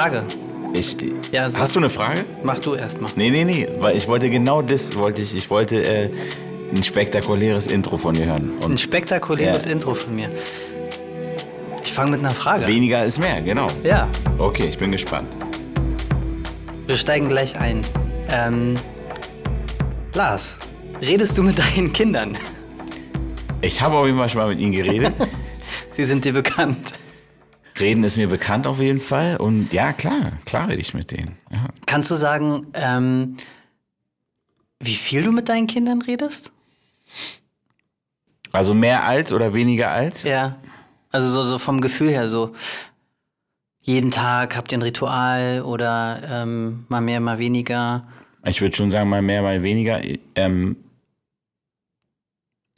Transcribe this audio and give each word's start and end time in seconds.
Frage. 0.00 0.22
Ich, 0.72 0.96
Ja, 1.32 1.50
sag. 1.50 1.60
hast 1.60 1.74
du 1.74 1.80
eine 1.80 1.90
Frage? 1.90 2.24
Mach 2.42 2.58
du 2.58 2.74
erst 2.74 3.00
mal. 3.00 3.10
Nee, 3.16 3.30
nee, 3.30 3.44
nee, 3.44 3.68
weil 3.80 3.96
ich 3.96 4.06
wollte 4.08 4.30
genau 4.30 4.62
das, 4.62 4.94
wollte 4.96 5.20
ich, 5.20 5.34
ich 5.36 5.50
wollte 5.50 5.82
äh, 5.84 6.10
ein 6.74 6.82
spektakuläres 6.82 7.66
Intro 7.66 7.96
von 7.96 8.14
dir 8.14 8.26
hören. 8.26 8.52
Ein 8.60 8.64
Und 8.64 8.80
spektakuläres 8.80 9.64
Ja. 9.64 9.72
Intro 9.72 9.94
von 9.94 10.14
mir. 10.14 10.30
Ich 11.82 11.92
fange 11.92 12.12
mit 12.12 12.20
einer 12.20 12.30
Frage 12.30 12.64
an. 12.66 12.70
weniger 12.70 13.04
ist 13.04 13.18
mehr, 13.18 13.42
genau. 13.42 13.66
Ja, 13.82 14.08
Okay, 14.38 14.66
ich 14.68 14.78
bin 14.78 14.92
gespannt. 14.92 15.28
wir 16.86 16.96
steigen 16.96 17.26
gleich 17.28 17.58
ein. 17.58 17.82
Ähm, 18.32 18.74
Lars, 20.14 20.58
redest 21.02 21.36
du 21.36 21.42
mit 21.42 21.58
deinen 21.58 21.92
Kindern? 21.92 22.36
Ich 23.60 23.82
habe 23.82 23.96
auf 23.96 24.06
jeden 24.06 24.16
Fall 24.18 24.28
schon 24.28 24.40
mal 24.40 24.48
mit 24.48 24.60
ihnen 24.60 24.72
geredet. 24.72 25.12
Sie 25.96 26.04
sind 26.04 26.24
dir 26.24 26.32
bekannt. 26.32 26.92
Reden 27.80 28.04
ist 28.04 28.16
mir 28.16 28.28
bekannt 28.28 28.66
auf 28.66 28.78
jeden 28.78 29.00
Fall. 29.00 29.36
Und 29.36 29.72
ja, 29.72 29.92
klar, 29.92 30.32
klar 30.44 30.68
rede 30.68 30.80
ich 30.80 30.94
mit 30.94 31.10
denen. 31.10 31.36
Ja. 31.50 31.68
Kannst 31.86 32.10
du 32.10 32.14
sagen, 32.14 32.66
ähm, 32.74 33.36
wie 34.78 34.94
viel 34.94 35.22
du 35.22 35.32
mit 35.32 35.48
deinen 35.48 35.66
Kindern 35.66 36.02
redest? 36.02 36.52
Also 38.52 38.74
mehr 38.74 39.04
als 39.04 39.32
oder 39.32 39.54
weniger 39.54 39.90
als? 39.90 40.22
Ja. 40.24 40.56
Also 41.10 41.28
so, 41.28 41.42
so 41.42 41.58
vom 41.58 41.80
Gefühl 41.80 42.10
her, 42.10 42.28
so 42.28 42.54
jeden 43.82 44.10
Tag 44.10 44.56
habt 44.56 44.72
ihr 44.72 44.78
ein 44.78 44.82
Ritual 44.82 45.62
oder 45.62 46.20
ähm, 46.30 46.84
mal 46.88 47.00
mehr, 47.00 47.20
mal 47.20 47.38
weniger. 47.38 48.06
Ich 48.44 48.60
würde 48.60 48.76
schon 48.76 48.90
sagen, 48.90 49.08
mal 49.08 49.22
mehr, 49.22 49.42
mal 49.42 49.62
weniger. 49.62 50.00
Ähm, 50.34 50.76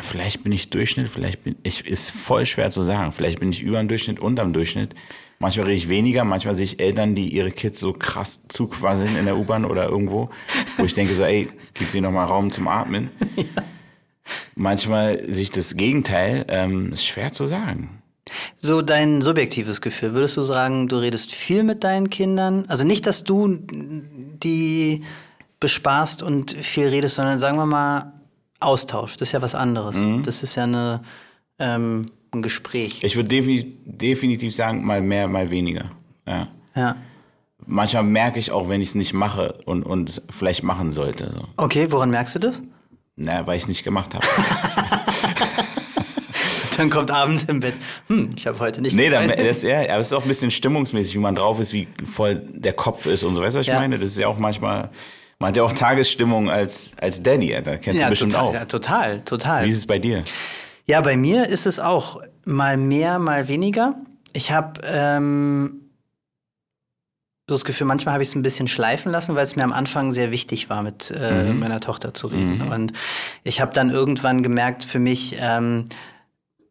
vielleicht 0.02 0.44
bin 0.44 0.52
ich 0.52 0.70
Durchschnitt, 0.70 1.08
vielleicht 1.08 1.44
bin 1.44 1.56
ich, 1.62 1.86
ist 1.86 2.10
voll 2.10 2.46
schwer 2.46 2.70
zu 2.70 2.82
sagen. 2.82 3.12
Vielleicht 3.12 3.40
bin 3.40 3.50
ich 3.50 3.62
über 3.62 3.78
dem 3.78 3.88
Durchschnitt, 3.88 4.20
unterm 4.20 4.52
Durchschnitt. 4.52 4.94
Manchmal 5.38 5.66
rede 5.66 5.76
ich 5.76 5.88
weniger, 5.88 6.22
manchmal 6.22 6.54
sehe 6.54 6.64
ich 6.64 6.80
Eltern, 6.80 7.16
die 7.16 7.34
ihre 7.34 7.50
Kids 7.50 7.80
so 7.80 7.92
krass 7.92 8.44
zuquasseln 8.48 9.16
in 9.16 9.24
der 9.24 9.36
U-Bahn 9.36 9.64
oder 9.64 9.88
irgendwo, 9.88 10.30
wo 10.76 10.84
ich 10.84 10.94
denke 10.94 11.14
so, 11.14 11.24
ey, 11.24 11.48
gib 11.74 11.90
dir 11.90 12.00
noch 12.00 12.12
mal 12.12 12.26
Raum 12.26 12.50
zum 12.50 12.68
Atmen. 12.68 13.10
Manchmal 14.54 15.20
sehe 15.32 15.42
ich 15.42 15.50
das 15.50 15.76
Gegenteil, 15.76 16.44
ähm, 16.48 16.92
ist 16.92 17.04
schwer 17.04 17.32
zu 17.32 17.46
sagen. 17.46 18.02
So 18.56 18.82
dein 18.82 19.20
subjektives 19.20 19.80
Gefühl, 19.80 20.14
würdest 20.14 20.36
du 20.36 20.42
sagen, 20.42 20.86
du 20.86 20.96
redest 20.96 21.32
viel 21.32 21.64
mit 21.64 21.82
deinen 21.82 22.08
Kindern? 22.08 22.64
Also 22.68 22.84
nicht, 22.84 23.06
dass 23.06 23.24
du 23.24 23.58
die 23.68 25.02
bespaßt 25.58 26.22
und 26.22 26.52
viel 26.52 26.88
redest, 26.88 27.16
sondern 27.16 27.38
sagen 27.38 27.56
wir 27.56 27.66
mal 27.66 28.12
Austausch. 28.64 29.16
Das 29.16 29.28
ist 29.28 29.32
ja 29.32 29.42
was 29.42 29.54
anderes. 29.54 29.96
Das 30.24 30.42
ist 30.42 30.54
ja 30.54 30.64
eine, 30.64 31.02
ähm, 31.58 32.06
ein 32.32 32.42
Gespräch. 32.42 33.00
Ich 33.02 33.16
würde 33.16 33.28
defini 33.28 33.76
definitiv 33.84 34.54
sagen, 34.54 34.84
mal 34.84 35.00
mehr, 35.00 35.28
mal 35.28 35.50
weniger. 35.50 35.86
Ja. 36.26 36.48
Ja. 36.74 36.96
Manchmal 37.66 38.02
merke 38.02 38.38
ich 38.38 38.50
auch, 38.50 38.68
wenn 38.68 38.80
ich 38.80 38.88
es 38.88 38.94
nicht 38.94 39.12
mache 39.14 39.58
und, 39.66 39.84
und 39.84 40.08
es 40.08 40.22
vielleicht 40.30 40.62
machen 40.62 40.90
sollte. 40.92 41.32
So. 41.32 41.44
Okay, 41.56 41.86
woran 41.90 42.10
merkst 42.10 42.34
du 42.34 42.38
das? 42.40 42.60
Na, 43.16 43.46
weil 43.46 43.56
ich 43.56 43.62
es 43.64 43.68
nicht 43.68 43.84
gemacht 43.84 44.14
habe. 44.14 44.26
Dann 46.76 46.88
kommt 46.90 47.10
abends 47.10 47.44
im 47.44 47.60
Bett. 47.60 47.74
Hm, 48.08 48.30
ich 48.36 48.46
habe 48.46 48.58
heute 48.58 48.80
nicht. 48.80 48.96
nee, 48.96 49.10
dann, 49.10 49.28
das, 49.28 49.62
ja, 49.62 49.80
aber 49.82 49.98
es 49.98 50.06
ist 50.08 50.12
auch 50.14 50.22
ein 50.22 50.28
bisschen 50.28 50.50
stimmungsmäßig, 50.50 51.14
wie 51.14 51.18
man 51.18 51.34
drauf 51.34 51.60
ist, 51.60 51.74
wie 51.74 51.86
voll 52.10 52.36
der 52.54 52.72
Kopf 52.72 53.04
ist 53.06 53.24
und 53.24 53.34
so. 53.34 53.42
Weißt 53.42 53.56
du, 53.56 53.60
was 53.60 53.66
ich 53.66 53.72
Ja. 53.72 53.78
meine? 53.78 53.98
Das 53.98 54.08
ist 54.10 54.18
ja 54.18 54.26
auch 54.26 54.38
manchmal, 54.38 54.88
man 55.42 55.48
hat 55.48 55.56
ja 55.56 55.64
auch 55.64 55.72
Tagesstimmung 55.72 56.48
als, 56.48 56.92
als 57.00 57.20
Daddy. 57.20 57.48
Da 57.64 57.76
kennst 57.76 57.98
du 57.98 58.02
ja, 58.02 58.08
bestimmt 58.08 58.32
total, 58.32 58.48
auch. 58.48 58.54
ja, 58.54 58.64
total, 58.64 59.20
total. 59.22 59.66
Wie 59.66 59.70
ist 59.70 59.78
es 59.78 59.86
bei 59.86 59.98
dir? 59.98 60.22
Ja, 60.86 61.00
bei 61.00 61.16
mir 61.16 61.48
ist 61.48 61.66
es 61.66 61.80
auch 61.80 62.22
mal 62.44 62.76
mehr, 62.76 63.18
mal 63.18 63.48
weniger. 63.48 63.96
Ich 64.32 64.52
habe 64.52 64.80
ähm, 64.84 65.90
so 67.48 67.56
das 67.56 67.64
Gefühl, 67.64 67.88
manchmal 67.88 68.12
habe 68.14 68.22
ich 68.22 68.28
es 68.28 68.36
ein 68.36 68.42
bisschen 68.42 68.68
schleifen 68.68 69.10
lassen, 69.10 69.34
weil 69.34 69.44
es 69.44 69.56
mir 69.56 69.64
am 69.64 69.72
Anfang 69.72 70.12
sehr 70.12 70.30
wichtig 70.30 70.70
war, 70.70 70.82
mit 70.82 71.10
äh, 71.10 71.52
meiner 71.52 71.80
Tochter 71.80 72.14
zu 72.14 72.28
reden. 72.28 72.62
Und 72.62 72.92
ich 73.42 73.60
habe 73.60 73.72
dann 73.72 73.90
irgendwann 73.90 74.44
gemerkt 74.44 74.84
für 74.84 75.00
mich, 75.00 75.36
ähm, 75.40 75.88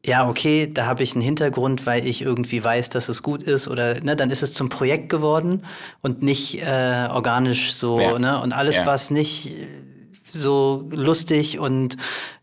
ja, 0.03 0.27
okay, 0.27 0.67
da 0.73 0.85
habe 0.87 1.03
ich 1.03 1.13
einen 1.13 1.21
Hintergrund, 1.21 1.85
weil 1.85 2.05
ich 2.07 2.21
irgendwie 2.23 2.63
weiß, 2.63 2.89
dass 2.89 3.07
es 3.09 3.21
gut 3.21 3.43
ist 3.43 3.67
oder 3.67 4.01
ne, 4.01 4.15
dann 4.15 4.31
ist 4.31 4.41
es 4.41 4.53
zum 4.53 4.69
Projekt 4.69 5.09
geworden 5.09 5.63
und 6.01 6.23
nicht 6.23 6.61
äh, 6.63 7.07
organisch 7.11 7.73
so, 7.73 7.99
Ja. 7.99 8.17
ne? 8.19 8.41
Und 8.41 8.51
alles, 8.53 8.77
Ja. 8.77 8.85
was 8.87 9.11
nicht 9.11 9.51
äh, 9.59 9.67
so 10.23 10.87
lustig 10.91 11.59
und 11.59 11.97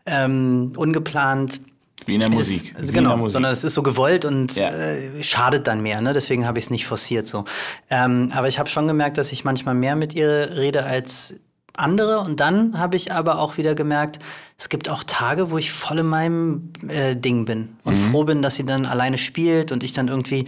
ähm, 0.05 0.71
ungeplant 0.77 1.59
Wie 2.05 2.13
in 2.13 2.19
der 2.21 2.29
ist, 2.29 2.35
Musik. 2.35 2.73
also 2.77 2.89
in 2.89 2.95
genau, 2.95 3.09
der 3.09 3.17
Musik. 3.17 3.33
sondern 3.33 3.51
es 3.51 3.63
ist 3.65 3.73
so 3.73 3.83
gewollt 3.83 4.23
und 4.25 4.55
Ja. 4.55 4.69
äh, 4.69 5.21
schadet 5.21 5.67
dann 5.67 5.81
mehr, 5.81 5.99
ne? 6.01 6.13
Deswegen 6.13 6.45
habe 6.47 6.59
ich 6.59 6.65
es 6.65 6.69
nicht 6.71 6.85
forciert 6.87 7.27
so. 7.27 7.43
Ähm, 7.89 8.31
aber 8.33 8.47
ich 8.47 8.57
habe 8.57 8.69
schon 8.69 8.87
gemerkt, 8.87 9.17
dass 9.17 9.31
ich 9.33 9.43
manchmal 9.43 9.75
mehr 9.75 9.95
mit 9.97 10.13
ihr 10.13 10.51
rede 10.55 10.85
als 10.85 11.35
andere 11.75 12.19
und 12.19 12.39
dann 12.39 12.77
habe 12.77 12.95
ich 12.97 13.11
aber 13.11 13.39
auch 13.39 13.57
wieder 13.57 13.75
gemerkt, 13.75 14.19
es 14.57 14.67
gibt 14.67 14.89
auch 14.89 15.03
Tage, 15.05 15.51
wo 15.51 15.57
ich 15.57 15.71
voll 15.71 15.99
in 15.99 16.07
meinem 16.07 16.73
äh, 16.89 17.15
Ding 17.15 17.45
bin 17.45 17.77
und 17.85 17.93
Mhm. 17.93 18.11
froh 18.11 18.23
bin, 18.25 18.41
dass 18.41 18.55
sie 18.55 18.65
dann 18.65 18.85
alleine 18.85 19.17
spielt 19.17 19.71
und 19.71 19.83
ich 19.83 19.93
dann 19.93 20.09
irgendwie 20.09 20.45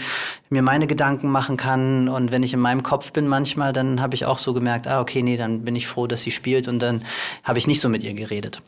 mir 0.49 0.61
meine 0.61 0.85
Gedanken 0.87 1.29
machen 1.29 1.55
kann 1.55 2.09
und 2.09 2.31
wenn 2.31 2.43
ich 2.43 2.53
in 2.53 2.59
meinem 2.59 2.83
Kopf 2.83 3.13
bin 3.13 3.27
manchmal, 3.27 3.71
dann 3.71 4.01
habe 4.01 4.15
ich 4.15 4.25
auch 4.25 4.37
so 4.39 4.53
gemerkt, 4.53 4.87
ah 4.87 4.99
okay, 4.99 5.21
nee, 5.23 5.37
dann 5.37 5.63
bin 5.63 5.75
ich 5.77 5.87
froh, 5.87 6.07
dass 6.07 6.23
sie 6.23 6.31
spielt 6.31 6.67
und 6.67 6.79
dann 6.79 7.03
habe 7.43 7.57
ich 7.59 7.67
nicht 7.67 7.79
so 7.79 7.87
mit 7.87 8.03
ihr 8.03 8.13
geredet. 8.13 8.61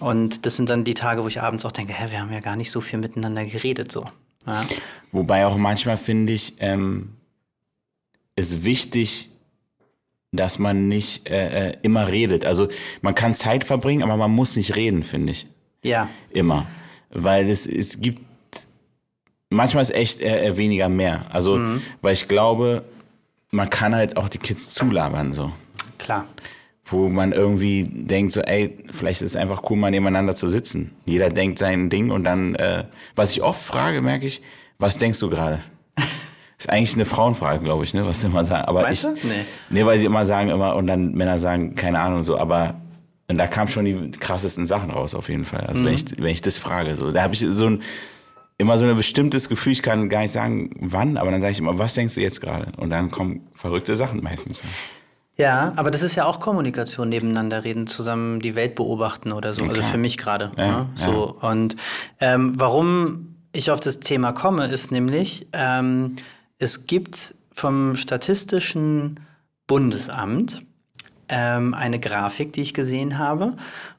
Und 0.00 0.44
das 0.44 0.56
sind 0.56 0.68
dann 0.68 0.84
die 0.84 0.94
Tage, 0.94 1.22
wo 1.24 1.28
ich 1.28 1.40
abends 1.40 1.64
auch 1.64 1.72
denke, 1.72 1.94
hä, 1.94 2.10
wir 2.10 2.20
haben 2.20 2.32
ja 2.32 2.40
gar 2.40 2.56
nicht 2.56 2.70
so 2.70 2.82
viel 2.82 2.98
miteinander 2.98 3.44
geredet 3.46 3.90
so. 3.90 4.04
Ja. 4.46 4.62
Wobei 5.12 5.46
auch 5.46 5.56
manchmal 5.56 5.96
finde 5.96 6.34
ich, 6.34 6.54
ähm, 6.58 7.10
ist 8.36 8.64
wichtig, 8.64 9.29
dass 10.32 10.58
man 10.58 10.88
nicht 10.88 11.28
äh, 11.28 11.70
äh, 11.70 11.76
immer 11.82 12.08
redet. 12.08 12.44
Also 12.44 12.68
man 13.02 13.14
kann 13.14 13.34
Zeit 13.34 13.64
verbringen, 13.64 14.02
aber 14.02 14.16
man 14.16 14.30
muss 14.30 14.56
nicht 14.56 14.76
reden, 14.76 15.02
finde 15.02 15.32
ich. 15.32 15.46
ja. 15.82 16.08
Immer. 16.30 16.66
Weil 17.12 17.50
es, 17.50 17.66
es 17.66 18.00
gibt, 18.00 18.20
manchmal 19.50 19.82
ist 19.82 19.92
echt 19.94 20.20
äh, 20.20 20.44
äh, 20.46 20.56
weniger 20.56 20.88
mehr. 20.88 21.26
Also, 21.30 21.56
Mhm. 21.56 21.82
weil 22.02 22.12
ich 22.12 22.28
glaube, 22.28 22.84
man 23.50 23.68
kann 23.68 23.94
halt 23.96 24.16
auch 24.16 24.28
die 24.28 24.38
Kids 24.38 24.70
zulabern, 24.70 25.32
so. 25.32 25.52
Klar. 25.98 26.26
Wo 26.84 27.08
man 27.08 27.32
irgendwie 27.32 27.82
denkt, 27.84 28.32
so, 28.32 28.40
ey, 28.42 28.76
vielleicht 28.92 29.22
ist 29.22 29.30
es 29.30 29.36
einfach 29.36 29.68
cool, 29.70 29.76
mal 29.76 29.90
nebeneinander 29.90 30.36
zu 30.36 30.46
sitzen. 30.46 30.92
Jeder 31.04 31.30
denkt 31.30 31.58
sein 31.58 31.90
Ding 31.90 32.10
und 32.12 32.22
dann, 32.22 32.54
äh, 32.54 32.84
was 33.16 33.32
ich 33.32 33.42
oft 33.42 33.60
frage, 33.60 34.00
merke 34.00 34.26
ich, 34.26 34.40
was 34.78 34.96
denkst 34.98 35.18
du 35.18 35.28
gerade? 35.30 35.58
Ist 36.60 36.68
eigentlich 36.68 36.92
eine 36.92 37.06
Frauenfrage, 37.06 37.64
glaube 37.64 37.84
ich, 37.84 37.94
ne, 37.94 38.06
was 38.06 38.20
sie 38.20 38.26
immer 38.26 38.44
sagen. 38.44 38.68
Aber 38.68 38.82
Meinst 38.82 39.10
ich, 39.16 39.22
du? 39.22 39.26
Nee. 39.26 39.46
nee, 39.70 39.86
weil 39.86 39.98
sie 39.98 40.04
immer 40.04 40.26
sagen 40.26 40.50
immer 40.50 40.76
und 40.76 40.86
dann 40.86 41.12
Männer 41.12 41.38
sagen, 41.38 41.74
keine 41.74 41.98
Ahnung, 41.98 42.22
so, 42.22 42.36
aber 42.36 42.74
und 43.28 43.38
da 43.38 43.46
kamen 43.46 43.70
schon 43.70 43.86
die 43.86 44.10
krassesten 44.10 44.66
Sachen 44.66 44.90
raus, 44.90 45.14
auf 45.14 45.30
jeden 45.30 45.46
Fall. 45.46 45.60
Also 45.60 45.86
wenn, 45.86 45.94
ich, 45.94 46.04
wenn 46.18 46.26
ich 46.26 46.42
das 46.42 46.58
frage, 46.58 46.96
so, 46.96 47.12
da 47.12 47.22
habe 47.22 47.32
ich 47.32 47.40
so 47.40 47.64
ein, 47.64 47.82
immer 48.58 48.76
so 48.76 48.84
ein 48.84 48.94
bestimmtes 48.94 49.48
Gefühl, 49.48 49.72
ich 49.72 49.82
kann 49.82 50.10
gar 50.10 50.20
nicht 50.20 50.32
sagen, 50.32 50.68
wann, 50.80 51.16
aber 51.16 51.30
dann 51.30 51.40
sage 51.40 51.52
ich 51.52 51.60
immer, 51.60 51.78
was 51.78 51.94
denkst 51.94 52.16
du 52.16 52.20
jetzt 52.20 52.42
gerade? 52.42 52.72
Und 52.76 52.90
dann 52.90 53.10
kommen 53.10 53.48
verrückte 53.54 53.96
Sachen 53.96 54.22
meistens. 54.22 54.62
Ja, 55.38 55.72
aber 55.76 55.90
das 55.90 56.02
ist 56.02 56.14
ja 56.14 56.26
auch 56.26 56.40
Kommunikation, 56.40 57.08
nebeneinander 57.08 57.64
reden, 57.64 57.86
zusammen 57.86 58.40
die 58.40 58.54
Welt 58.54 58.74
beobachten 58.74 59.32
oder 59.32 59.54
so. 59.54 59.62
Also 59.62 59.80
klar. 59.80 59.92
für 59.92 59.96
mich 59.96 60.18
gerade. 60.18 60.52
Ja, 60.58 60.66
ne? 60.66 60.86
So. 60.94 61.38
Und 61.40 61.76
ähm, 62.20 62.52
warum 62.56 63.36
ich 63.52 63.70
auf 63.70 63.80
das 63.80 64.00
Thema 64.00 64.32
komme, 64.32 64.66
ist 64.66 64.92
nämlich, 64.92 65.46
ähm, 65.54 66.16
es 66.60 66.86
gibt 66.86 67.34
vom 67.52 67.96
Statistischen 67.96 69.18
Bundesamt 69.66 70.62
ähm, 71.28 71.74
eine 71.74 71.98
Grafik, 71.98 72.52
die 72.52 72.60
ich 72.60 72.74
gesehen 72.74 73.18
habe. 73.18 73.56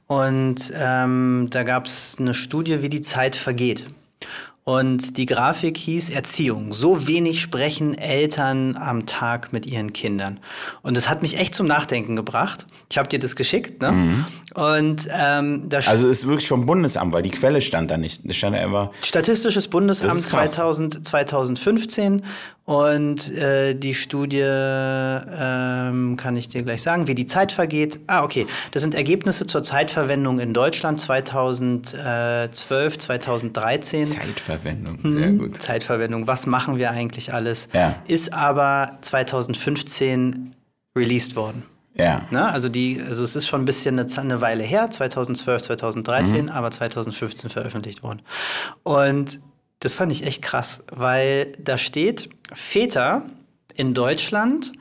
Und 0.07 0.71
ähm, 0.75 1.47
da 1.49 1.63
gab 1.63 1.87
es 1.87 2.17
eine 2.19 2.33
Studie, 2.33 2.81
wie 2.81 2.89
die 2.89 3.01
Zeit 3.01 3.35
vergeht. 3.35 3.87
Und 4.71 5.17
die 5.17 5.25
Grafik 5.25 5.75
hieß 5.75 6.11
Erziehung. 6.11 6.71
So 6.71 7.05
wenig 7.05 7.41
sprechen 7.41 7.97
Eltern 7.97 8.77
am 8.77 9.05
Tag 9.05 9.51
mit 9.51 9.65
ihren 9.65 9.91
Kindern. 9.91 10.39
Und 10.81 10.95
das 10.95 11.09
hat 11.09 11.21
mich 11.21 11.37
echt 11.37 11.55
zum 11.55 11.67
Nachdenken 11.67 12.15
gebracht. 12.15 12.65
Ich 12.89 12.97
habe 12.97 13.09
dir 13.09 13.19
das 13.19 13.35
geschickt, 13.35 13.81
ne? 13.81 14.25
Und 14.53 15.09
ähm, 15.11 15.67
da 15.67 15.79
Also 15.85 16.07
ist 16.07 16.25
wirklich 16.25 16.47
vom 16.47 16.65
Bundesamt, 16.65 17.11
weil 17.11 17.21
die 17.21 17.31
Quelle 17.31 17.61
stand 17.61 17.91
da 17.91 17.97
nicht. 17.97 18.21
Da 18.23 18.33
stand 18.33 18.55
einfach, 18.55 18.91
Statistisches 19.01 19.67
Bundesamt 19.67 20.11
Das 20.11 20.17
ist 20.19 20.29
krass. 20.29 20.53
2000, 20.53 21.05
2015 21.05 22.23
und 22.65 23.31
äh, 23.31 23.73
die 23.73 23.95
Studie 23.95 24.43
ähm, 24.43 26.15
kann 26.15 26.37
ich 26.37 26.47
dir 26.47 26.61
gleich 26.61 26.83
sagen, 26.83 27.07
wie 27.07 27.15
die 27.15 27.25
Zeit 27.25 27.51
vergeht. 27.51 27.99
Ah, 28.07 28.23
okay. 28.23 28.45
Das 28.71 28.83
sind 28.83 28.93
Ergebnisse 28.93 29.47
zur 29.47 29.63
Zeitverwendung 29.63 30.39
in 30.39 30.53
Deutschland 30.53 30.99
2012, 30.99 32.97
2013. 32.97 34.05
Zeitverwendung, 34.05 34.99
sehr 35.03 35.31
gut. 35.31 35.61
Zeitverwendung, 35.61 36.27
was 36.27 36.45
machen 36.45 36.77
wir 36.77 36.91
eigentlich 36.91 37.33
alles? 37.33 37.67
Ja. 37.73 37.95
Ist 38.07 38.31
aber 38.31 38.99
2015 39.01 40.55
released 40.95 41.35
worden. 41.35 41.63
Ja. 41.95 42.21
Ne? 42.31 42.45
Also, 42.45 42.69
die, 42.69 43.01
also 43.05 43.23
es 43.23 43.35
ist 43.35 43.47
schon 43.47 43.63
ein 43.63 43.65
bisschen 43.65 43.99
eine, 43.99 44.07
eine 44.17 44.39
Weile 44.39 44.63
her, 44.63 44.89
2012, 44.89 45.63
2013, 45.63 46.49
aber 46.49 46.71
2015 46.71 47.49
veröffentlicht 47.49 48.03
worden. 48.03 48.21
Und 48.83 49.41
das 49.81 49.95
fand 49.95 50.11
ich 50.11 50.25
echt 50.25 50.41
krass, 50.41 50.81
weil 50.91 51.53
da 51.59 51.77
steht, 51.77 52.29
Väter 52.53 53.23
in 53.75 53.93
Deutschland 53.93 54.71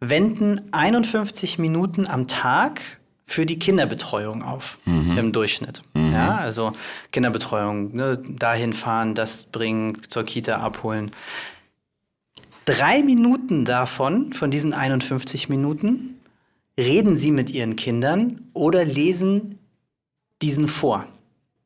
wenden 0.00 0.60
51 0.70 1.58
Minuten 1.58 2.06
am 2.06 2.28
Tag 2.28 2.80
für 3.24 3.46
die 3.46 3.58
Kinderbetreuung 3.58 4.42
auf 4.42 4.78
mhm. 4.84 5.18
im 5.18 5.32
Durchschnitt. 5.32 5.82
Mhm. 5.94 6.12
Ja, 6.12 6.36
also 6.36 6.72
Kinderbetreuung, 7.10 7.94
ne, 7.96 8.18
dahin 8.28 8.74
fahren, 8.74 9.14
das 9.14 9.44
bringen, 9.44 9.98
zur 10.08 10.24
Kita 10.24 10.58
abholen. 10.58 11.10
Drei 12.66 13.02
Minuten 13.02 13.64
davon, 13.64 14.34
von 14.34 14.50
diesen 14.50 14.74
51 14.74 15.48
Minuten, 15.48 16.20
reden 16.78 17.16
sie 17.16 17.30
mit 17.30 17.50
ihren 17.50 17.76
Kindern 17.76 18.42
oder 18.52 18.84
lesen 18.84 19.58
diesen 20.42 20.68
vor. 20.68 21.06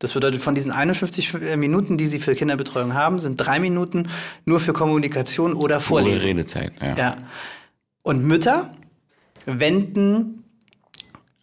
Das 0.03 0.15
bedeutet, 0.15 0.43
von 0.43 0.57
diesen 0.57 0.73
51 0.73 1.33
äh, 1.35 1.57
Minuten, 1.57 1.97
die 1.97 2.09
sie 2.09 2.19
für 2.19 2.35
Kinderbetreuung 2.35 2.93
haben, 2.93 3.21
sind 3.21 3.37
drei 3.37 3.61
Minuten 3.61 4.09
nur 4.45 4.59
für 4.59 4.73
Kommunikation 4.73 5.53
oder 5.55 5.79
Vorlesen. 5.79 6.17
Oder 6.17 6.25
Redezeit, 6.27 6.73
ja. 6.83 6.97
ja. 6.97 7.17
Und 8.03 8.25
Mütter 8.25 8.73
wenden 9.47 10.43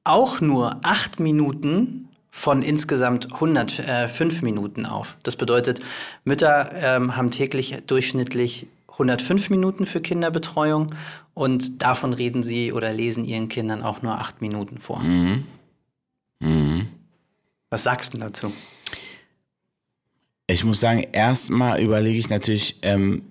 auch 0.03 0.41
nur 0.41 0.81
acht 0.83 1.21
Minuten 1.21 2.09
von 2.29 2.61
insgesamt 2.61 3.33
105 3.33 4.41
Minuten 4.41 4.85
auf. 4.85 5.15
Das 5.23 5.37
bedeutet, 5.37 5.79
Mütter 6.25 6.71
ähm, 6.73 7.15
haben 7.15 7.31
täglich 7.31 7.77
durchschnittlich 7.87 8.67
105 8.91 9.49
Minuten 9.51 9.85
für 9.85 10.01
Kinderbetreuung 10.01 10.93
und 11.33 11.81
davon 11.81 12.11
reden 12.11 12.43
sie 12.43 12.73
oder 12.73 12.91
lesen 12.91 13.23
ihren 13.23 13.47
Kindern 13.47 13.83
auch 13.83 14.01
nur 14.01 14.19
acht 14.19 14.41
Minuten 14.41 14.79
vor. 14.79 14.99
Mhm. 14.99 15.45
Mhm. 16.41 16.89
Was 17.69 17.83
sagst 17.83 18.13
du 18.13 18.17
dazu? 18.17 18.53
Ich 20.47 20.63
muss 20.63 20.79
sagen, 20.79 21.05
erstmal 21.11 21.79
überlege 21.79 22.17
ich 22.17 22.29
natürlich, 22.29 22.77
ähm, 22.81 23.23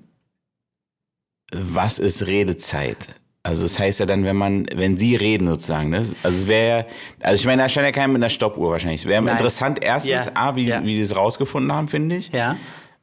was 1.53 1.99
ist 1.99 2.27
Redezeit? 2.27 3.09
Also 3.43 3.63
das 3.63 3.79
heißt 3.79 4.01
ja 4.01 4.07
dann, 4.07 4.25
wenn 4.25 4.37
man, 4.37 4.67
wenn 4.75 4.99
sie 4.99 5.17
reden 5.17 5.49
sozusagen, 5.49 5.89
ne? 5.89 5.99
also 5.99 6.15
es 6.23 6.47
wäre, 6.47 6.87
also 7.21 7.41
ich 7.41 7.47
meine, 7.47 7.63
da 7.63 7.69
stand 7.69 7.87
ja 7.87 7.93
keiner 7.93 8.09
mit 8.09 8.17
einer 8.17 8.29
Stoppuhr 8.29 8.71
wahrscheinlich. 8.71 9.07
Wäre 9.07 9.27
interessant 9.29 9.83
erstens, 9.83 10.27
ja. 10.27 10.33
A, 10.35 10.55
wie, 10.55 10.67
ja. 10.67 10.85
wie 10.85 10.97
die 10.97 11.01
es 11.01 11.17
rausgefunden 11.17 11.73
haben, 11.73 11.89
finde 11.89 12.17
ich. 12.17 12.31
Ja. 12.31 12.57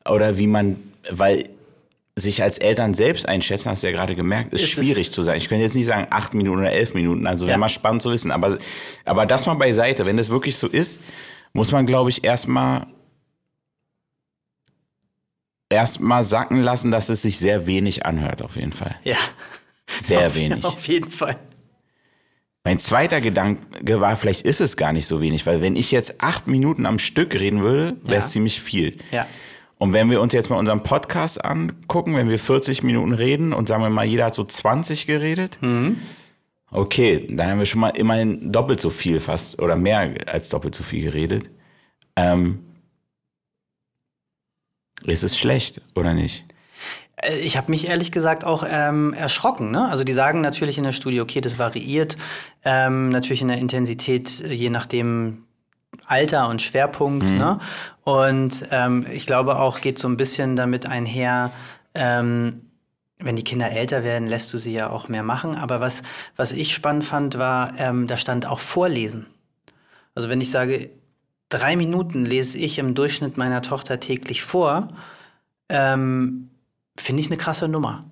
Oder 0.08 0.38
wie 0.38 0.48
man, 0.48 0.78
weil 1.10 1.50
sich 2.18 2.42
als 2.42 2.58
Eltern 2.58 2.94
selbst 2.94 3.28
einschätzen, 3.28 3.70
hast 3.70 3.84
du 3.84 3.88
ja 3.88 3.94
gerade 3.94 4.16
gemerkt, 4.16 4.54
ist, 4.54 4.64
ist 4.64 4.70
schwierig 4.70 5.12
zu 5.12 5.22
sein. 5.22 5.38
Ich 5.38 5.50
könnte 5.50 5.64
jetzt 5.64 5.76
nicht 5.76 5.86
sagen 5.86 6.08
acht 6.10 6.34
Minuten 6.34 6.60
oder 6.60 6.72
elf 6.72 6.94
Minuten, 6.94 7.28
also 7.28 7.46
ja. 7.46 7.50
wäre 7.50 7.60
mal 7.60 7.70
spannend 7.70 8.02
zu 8.02 8.12
wissen. 8.12 8.32
Aber, 8.32 8.58
aber 9.04 9.26
das 9.26 9.46
mal 9.46 9.56
beiseite, 9.56 10.06
wenn 10.06 10.16
das 10.16 10.30
wirklich 10.30 10.56
so 10.56 10.68
ist, 10.68 11.02
muss 11.52 11.72
man, 11.72 11.86
glaube 11.86 12.10
ich, 12.10 12.24
erstmal 12.24 12.88
erstmal 15.70 16.24
sacken 16.24 16.62
lassen, 16.62 16.92
dass 16.92 17.10
es 17.10 17.22
sich 17.22 17.38
sehr 17.38 17.68
wenig 17.68 18.06
anhört, 18.06 18.42
auf 18.42 18.56
jeden 18.56 18.72
Fall. 18.72 18.96
Ja. 19.04 19.18
Sehr 20.00 20.28
auf, 20.28 20.36
wenig. 20.36 20.64
Auf 20.66 20.88
jeden 20.88 21.12
Fall. 21.12 21.38
Mein 22.64 22.80
zweiter 22.80 23.22
Gedanke 23.22 24.02
war, 24.02 24.16
vielleicht 24.16 24.42
ist 24.42 24.60
es 24.60 24.78
gar 24.78 24.92
nicht 24.92 25.06
so 25.06 25.22
wenig, 25.22 25.46
weil 25.46 25.62
wenn 25.62 25.76
ich 25.76 25.92
jetzt 25.92 26.22
acht 26.22 26.48
Minuten 26.48 26.88
am 26.88 26.98
Stück 26.98 27.36
reden 27.36 27.62
würde, 27.62 27.96
wäre 28.04 28.20
es 28.20 28.26
ja. 28.26 28.32
ziemlich 28.32 28.60
viel. 28.60 28.98
Ja. 29.12 29.28
Und 29.78 29.94
wenn 29.94 30.10
wir 30.10 30.22
uns 30.22 30.34
jetzt 30.34 30.50
mal 30.50 30.58
unseren 30.58 30.84
Podcast 30.84 31.44
angucken, 31.44 32.16
wenn 32.16 32.30
wir 32.30 32.40
40 32.40 32.84
Minuten 32.84 33.14
reden 33.14 33.54
und 33.54 33.68
sagen 33.68 33.84
wir 33.84 33.90
mal, 33.90 34.06
jeder 34.06 34.26
hat 34.26 34.34
so 34.34 34.44
20 34.44 35.06
geredet, 35.06 35.58
mhm. 35.62 35.98
okay, 36.72 37.28
dann 37.30 37.50
haben 37.50 37.60
wir 37.60 37.66
schon 37.66 37.82
mal 37.82 37.90
immerhin 37.90 38.52
doppelt 38.52 38.80
so 38.80 38.90
viel 38.90 39.20
fast 39.20 39.62
oder 39.62 39.76
mehr 39.76 40.16
als 40.28 40.50
doppelt 40.50 40.76
so 40.76 40.84
viel 40.84 41.04
geredet. 41.04 41.50
Ähm, 42.16 42.60
ist 45.04 45.24
es 45.24 45.38
schlecht 45.38 45.82
oder 45.94 46.14
nicht? 46.14 46.46
Äh, 47.18 47.38
ich 47.40 47.58
habe 47.58 47.72
mich 47.72 47.90
ehrlich 47.90 48.12
gesagt 48.12 48.44
auch 48.44 48.66
ähm, 48.68 49.14
erschrocken. 49.14 49.72
Ne? 49.72 49.90
Also 49.90 50.04
die 50.04 50.14
sagen 50.14 50.42
natürlich 50.42 50.78
in 50.78 50.84
der 50.84 50.94
Studie, 50.94 51.22
okay, 51.22 51.42
das 51.42 51.60
variiert 51.60 52.18
ähm, 52.64 53.10
natürlich 53.10 53.42
in 53.42 53.50
der 53.50 53.58
Intensität, 53.58 54.30
je 54.40 54.70
nachdem, 54.70 55.45
Alter 56.08 56.50
und 56.50 56.62
Schwerpunkt. 56.62 57.30
Mhm. 57.30 57.38
Ne? 57.38 57.60
Und 58.04 58.68
ähm, 58.72 59.06
ich 59.12 59.26
glaube 59.26 59.58
auch, 59.58 59.82
geht 59.82 60.00
so 60.00 60.08
ein 60.08 60.18
bisschen 60.18 60.56
damit 60.56 60.86
einher, 60.86 61.52
ähm, 61.94 62.62
wenn 63.18 63.36
die 63.36 63.44
Kinder 63.44 63.72
älter 63.72 64.04
werden, 64.04 64.28
lässt 64.28 64.54
du 64.54 64.58
sie 64.58 64.74
ja 64.74 64.90
auch 64.90 65.08
mehr 65.08 65.24
machen. 65.24 65.56
Aber 65.56 65.80
was, 65.80 66.04
was 66.36 66.52
ich 66.52 66.74
spannend 66.74 67.06
fand, 67.06 67.38
war, 67.38 67.74
ähm, 67.80 68.08
da 68.08 68.18
stand 68.18 68.46
auch 68.46 68.60
Vorlesen. 68.60 69.26
Also 70.14 70.30
wenn 70.30 70.42
ich 70.42 70.52
sage, 70.52 70.90
drei 71.50 71.76
Minuten 71.76 72.26
lese 72.26 72.58
ich 72.58 72.78
im 72.78 72.94
Durchschnitt 72.94 73.38
meiner 73.38 73.62
Tochter 73.62 74.00
täglich 74.00 74.44
vor, 74.44 74.90
ähm, 75.70 76.50
finde 76.98 77.22
ich 77.22 77.28
eine 77.28 77.38
krasse 77.38 77.68
Nummer. 77.68 78.06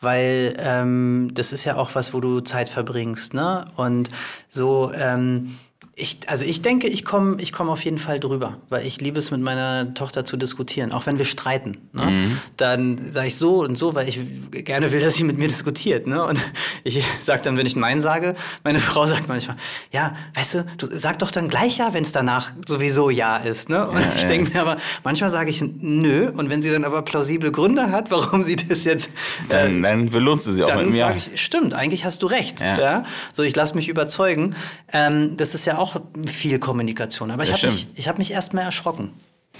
Weil 0.00 0.54
ähm, 0.58 1.30
das 1.34 1.52
ist 1.52 1.64
ja 1.64 1.76
auch 1.76 1.94
was, 1.94 2.14
wo 2.14 2.20
du 2.20 2.40
Zeit 2.40 2.68
verbringst, 2.68 3.34
ne? 3.34 3.66
Und 3.74 4.10
so, 4.48 4.92
ähm, 4.94 5.58
ich, 5.98 6.18
also 6.26 6.44
ich 6.44 6.62
denke, 6.62 6.86
ich 6.86 7.04
komme 7.04 7.36
ich 7.40 7.52
komm 7.52 7.68
auf 7.68 7.84
jeden 7.84 7.98
Fall 7.98 8.20
drüber, 8.20 8.58
weil 8.68 8.86
ich 8.86 9.00
liebe 9.00 9.18
es, 9.18 9.32
mit 9.32 9.40
meiner 9.40 9.94
Tochter 9.94 10.24
zu 10.24 10.36
diskutieren, 10.36 10.92
auch 10.92 11.06
wenn 11.06 11.18
wir 11.18 11.24
streiten. 11.24 11.78
Ne? 11.92 12.06
Mhm. 12.06 12.38
Dann 12.56 13.10
sage 13.10 13.26
ich 13.26 13.36
so 13.36 13.62
und 13.62 13.76
so, 13.76 13.96
weil 13.96 14.08
ich 14.08 14.20
gerne 14.64 14.92
will, 14.92 15.00
dass 15.00 15.14
sie 15.14 15.24
mit 15.24 15.38
mir 15.38 15.48
diskutiert. 15.48 16.06
Ne? 16.06 16.24
Und 16.24 16.38
ich 16.84 17.04
sage 17.20 17.42
dann, 17.42 17.56
wenn 17.56 17.66
ich 17.66 17.74
Nein 17.74 18.00
sage, 18.00 18.36
meine 18.62 18.78
Frau 18.88 19.06
sagt 19.06 19.26
manchmal, 19.26 19.56
ja, 19.90 20.14
weißt 20.34 20.54
du, 20.54 20.66
du 20.78 20.86
sag 20.96 21.18
doch 21.18 21.32
dann 21.32 21.48
gleich 21.48 21.78
Ja, 21.78 21.92
wenn 21.92 22.04
es 22.04 22.12
danach 22.12 22.52
sowieso 22.66 23.10
Ja 23.10 23.38
ist. 23.38 23.68
Ne? 23.68 23.86
Und 23.86 24.00
ja, 24.00 24.12
ich 24.16 24.24
denke 24.24 24.52
mir 24.52 24.60
aber, 24.60 24.76
manchmal 25.02 25.30
sage 25.30 25.50
ich 25.50 25.60
Nö 25.62 26.30
und 26.30 26.48
wenn 26.48 26.62
sie 26.62 26.70
dann 26.70 26.84
aber 26.84 27.02
plausible 27.02 27.50
Gründe 27.50 27.90
hat, 27.90 28.10
warum 28.12 28.44
sie 28.44 28.56
das 28.56 28.84
jetzt... 28.84 29.10
Dann, 29.48 29.80
äh, 29.80 29.82
dann 29.82 30.10
belohnst 30.10 30.46
du 30.46 30.52
sie 30.52 30.62
auch 30.62 30.76
mit 30.76 30.90
mir. 30.90 31.00
Dann 31.00 31.18
sage 31.18 31.32
ich, 31.34 31.40
stimmt, 31.40 31.74
eigentlich 31.74 32.04
hast 32.04 32.22
du 32.22 32.26
recht. 32.26 32.60
Ja. 32.60 32.78
ja? 32.78 33.04
So, 33.32 33.42
ich 33.42 33.56
lasse 33.56 33.74
mich 33.74 33.88
überzeugen. 33.88 34.54
Ähm, 34.92 35.36
das 35.36 35.54
ist 35.54 35.64
ja 35.64 35.76
auch 35.76 35.87
auch 35.96 36.00
viel 36.26 36.58
Kommunikation. 36.58 37.30
Aber 37.30 37.44
ich 37.44 37.52
habe 37.52 37.66
mich, 37.66 38.08
hab 38.08 38.18
mich 38.18 38.32
erst 38.32 38.54
mal 38.54 38.62
erschrocken. 38.62 39.12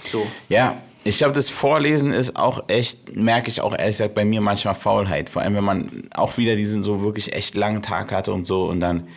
So. 0.03 0.25
Ja, 0.47 0.81
ich 1.03 1.17
glaube, 1.17 1.33
das 1.33 1.49
Vorlesen 1.49 2.11
ist 2.11 2.35
auch 2.35 2.67
echt, 2.67 3.15
merke 3.15 3.49
ich 3.49 3.61
auch 3.61 3.73
ehrlich 3.73 3.97
gesagt 3.97 4.13
bei 4.13 4.25
mir 4.25 4.41
manchmal 4.41 4.75
Faulheit. 4.75 5.29
Vor 5.29 5.41
allem, 5.41 5.55
wenn 5.55 5.63
man 5.63 6.09
auch 6.13 6.37
wieder 6.37 6.55
diesen 6.55 6.83
so 6.83 7.01
wirklich 7.01 7.33
echt 7.33 7.55
langen 7.55 7.81
Tag 7.81 8.11
hatte 8.11 8.33
und 8.33 8.45
so 8.45 8.65
und 8.65 8.79
dann 8.79 9.07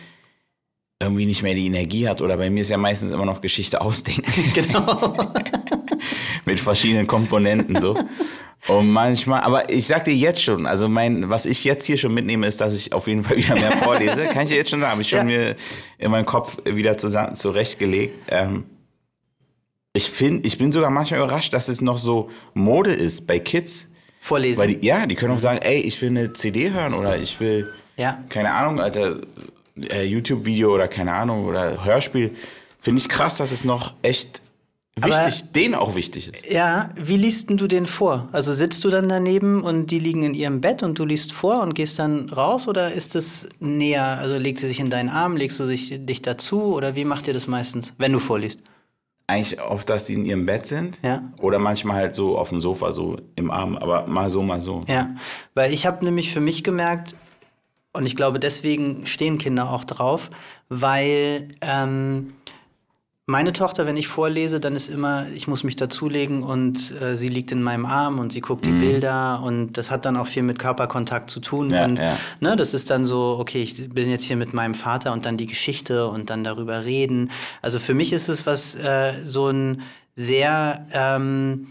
irgendwie 1.01 1.25
nicht 1.25 1.43
mehr 1.43 1.53
die 1.53 1.67
Energie 1.67 2.07
hat. 2.07 2.21
Oder 2.21 2.37
bei 2.37 2.49
mir 2.49 2.61
ist 2.61 2.69
ja 2.69 2.77
meistens 2.77 3.11
immer 3.11 3.25
noch 3.25 3.41
Geschichte 3.41 3.81
ausdenken. 3.81 4.51
Genau. 4.53 5.33
Mit 6.45 6.59
verschiedenen 6.59 7.07
Komponenten 7.07 7.79
so. 7.79 7.97
Und 8.67 8.89
manchmal, 8.89 9.41
aber 9.41 9.69
ich 9.69 9.87
sag 9.87 10.05
dir 10.05 10.15
jetzt 10.15 10.41
schon, 10.41 10.65
also 10.65 10.87
mein, 10.87 11.29
was 11.29 11.45
ich 11.45 11.63
jetzt 11.65 11.85
hier 11.85 11.97
schon 11.97 12.13
mitnehme, 12.13 12.47
ist, 12.47 12.61
dass 12.61 12.73
ich 12.75 12.93
auf 12.93 13.07
jeden 13.07 13.23
Fall 13.23 13.37
wieder 13.37 13.55
mehr 13.55 13.71
vorlese. 13.73 14.23
Kann 14.25 14.43
ich 14.43 14.49
dir 14.49 14.57
jetzt 14.57 14.69
schon 14.69 14.79
sagen, 14.79 14.91
habe 14.91 15.01
ich 15.01 15.09
schon 15.09 15.19
ja. 15.19 15.23
mir 15.25 15.55
in 15.97 16.11
meinem 16.11 16.25
Kopf 16.25 16.57
wieder 16.63 16.97
zusammen, 16.97 17.35
zurechtgelegt. 17.35 18.15
Ähm, 18.29 18.63
ich 19.91 20.09
finde, 20.09 20.47
ich 20.47 20.57
bin 20.57 20.71
sogar 20.71 20.89
manchmal 20.89 21.19
überrascht, 21.19 21.53
dass 21.53 21.67
es 21.67 21.81
noch 21.81 21.97
so 21.97 22.31
Mode 22.53 22.93
ist 22.93 23.27
bei 23.27 23.39
Kids. 23.39 23.89
Vorlesen. 24.19 24.61
Weil 24.61 24.75
die, 24.75 24.87
ja, 24.87 25.05
die 25.05 25.15
können 25.15 25.33
auch 25.33 25.39
sagen, 25.39 25.59
ey, 25.61 25.81
ich 25.81 26.01
will 26.01 26.09
eine 26.09 26.31
CD 26.31 26.71
hören 26.71 26.93
oder 26.93 27.17
ich 27.17 27.39
will, 27.41 27.69
ja. 27.97 28.23
keine 28.29 28.53
Ahnung, 28.53 28.79
Alter, 28.79 29.19
äh, 29.91 30.03
YouTube-Video 30.03 30.73
oder 30.73 30.87
keine 30.87 31.11
Ahnung 31.11 31.45
oder 31.45 31.83
Hörspiel. 31.83 32.33
Finde 32.79 33.01
ich 33.01 33.09
krass, 33.09 33.37
dass 33.37 33.51
es 33.51 33.65
noch 33.65 33.93
echt 34.01 34.41
wichtig, 34.95 35.13
Aber, 35.13 35.51
denen 35.55 35.75
auch 35.75 35.95
wichtig 35.95 36.29
ist. 36.29 36.49
Ja, 36.49 36.89
wie 36.95 37.17
liest 37.17 37.49
du 37.49 37.67
den 37.67 37.85
vor? 37.85 38.29
Also 38.31 38.53
sitzt 38.53 38.83
du 38.83 38.89
dann 38.89 39.09
daneben 39.09 39.61
und 39.61 39.87
die 39.87 39.99
liegen 39.99 40.23
in 40.23 40.33
ihrem 40.33 40.61
Bett 40.61 40.83
und 40.83 40.99
du 40.99 41.05
liest 41.05 41.31
vor 41.31 41.61
und 41.61 41.73
gehst 41.73 41.99
dann 41.99 42.29
raus 42.29 42.67
oder 42.67 42.91
ist 42.91 43.15
es 43.15 43.47
näher? 43.59 44.17
Also 44.19 44.37
legt 44.37 44.59
sie 44.59 44.67
sich 44.67 44.79
in 44.79 44.89
deinen 44.89 45.09
Arm, 45.09 45.37
legst 45.37 45.59
du 45.59 45.65
sich, 45.65 46.05
dich 46.05 46.21
dazu 46.21 46.75
oder 46.75 46.95
wie 46.95 47.05
macht 47.05 47.27
ihr 47.27 47.33
das 47.33 47.47
meistens, 47.47 47.93
wenn 47.97 48.11
du 48.11 48.19
vorliest? 48.19 48.59
Eigentlich 49.25 49.61
oft, 49.61 49.89
dass 49.89 50.07
sie 50.07 50.15
in 50.15 50.25
ihrem 50.25 50.45
Bett 50.45 50.67
sind. 50.67 50.99
Ja. 51.01 51.23
Oder 51.39 51.57
manchmal 51.57 51.95
halt 51.95 52.15
so 52.15 52.37
auf 52.37 52.49
dem 52.49 52.59
Sofa, 52.59 52.91
so 52.91 53.17
im 53.35 53.51
Arm, 53.51 53.77
aber 53.77 54.05
mal 54.05 54.29
so, 54.29 54.43
mal 54.43 54.61
so. 54.61 54.81
Ja, 54.87 55.15
weil 55.53 55.73
ich 55.73 55.85
habe 55.85 56.03
nämlich 56.03 56.31
für 56.31 56.41
mich 56.41 56.63
gemerkt, 56.63 57.15
und 57.93 58.07
ich 58.07 58.15
glaube, 58.15 58.39
deswegen 58.39 59.05
stehen 59.05 59.37
Kinder 59.37 59.69
auch 59.69 59.83
drauf, 59.83 60.31
weil 60.67 61.49
ähm, 61.61 62.33
meine 63.25 63.53
Tochter, 63.53 63.85
wenn 63.85 63.95
ich 63.95 64.07
vorlese, 64.07 64.59
dann 64.59 64.75
ist 64.75 64.89
immer, 64.89 65.25
ich 65.33 65.47
muss 65.47 65.63
mich 65.63 65.77
dazulegen 65.77 66.43
und 66.43 66.93
äh, 67.01 67.15
sie 67.15 67.29
liegt 67.29 67.53
in 67.53 67.63
meinem 67.63 67.85
Arm 67.85 68.19
und 68.19 68.33
sie 68.33 68.41
guckt 68.41 68.65
die 68.65 68.71
mhm. 68.71 68.79
Bilder 68.79 69.41
und 69.41 69.77
das 69.77 69.91
hat 69.91 70.05
dann 70.05 70.17
auch 70.17 70.27
viel 70.27 70.43
mit 70.43 70.59
Körperkontakt 70.59 71.29
zu 71.29 71.39
tun. 71.39 71.69
Ja, 71.69 71.85
und 71.85 71.99
ja. 71.99 72.17
Ne, 72.41 72.57
das 72.57 72.73
ist 72.73 72.89
dann 72.89 73.05
so, 73.05 73.37
okay, 73.39 73.61
ich 73.61 73.89
bin 73.89 74.09
jetzt 74.09 74.25
hier 74.25 74.35
mit 74.35 74.53
meinem 74.53 74.75
Vater 74.75 75.13
und 75.13 75.25
dann 75.25 75.37
die 75.37 75.47
Geschichte 75.47 76.07
und 76.07 76.29
dann 76.29 76.43
darüber 76.43 76.83
reden. 76.83 77.31
Also 77.61 77.79
für 77.79 77.93
mich 77.93 78.11
ist 78.11 78.27
es 78.27 78.45
was 78.45 78.75
äh, 78.75 79.13
so 79.23 79.47
ein 79.47 79.83
sehr 80.15 80.85
ähm, 80.91 81.67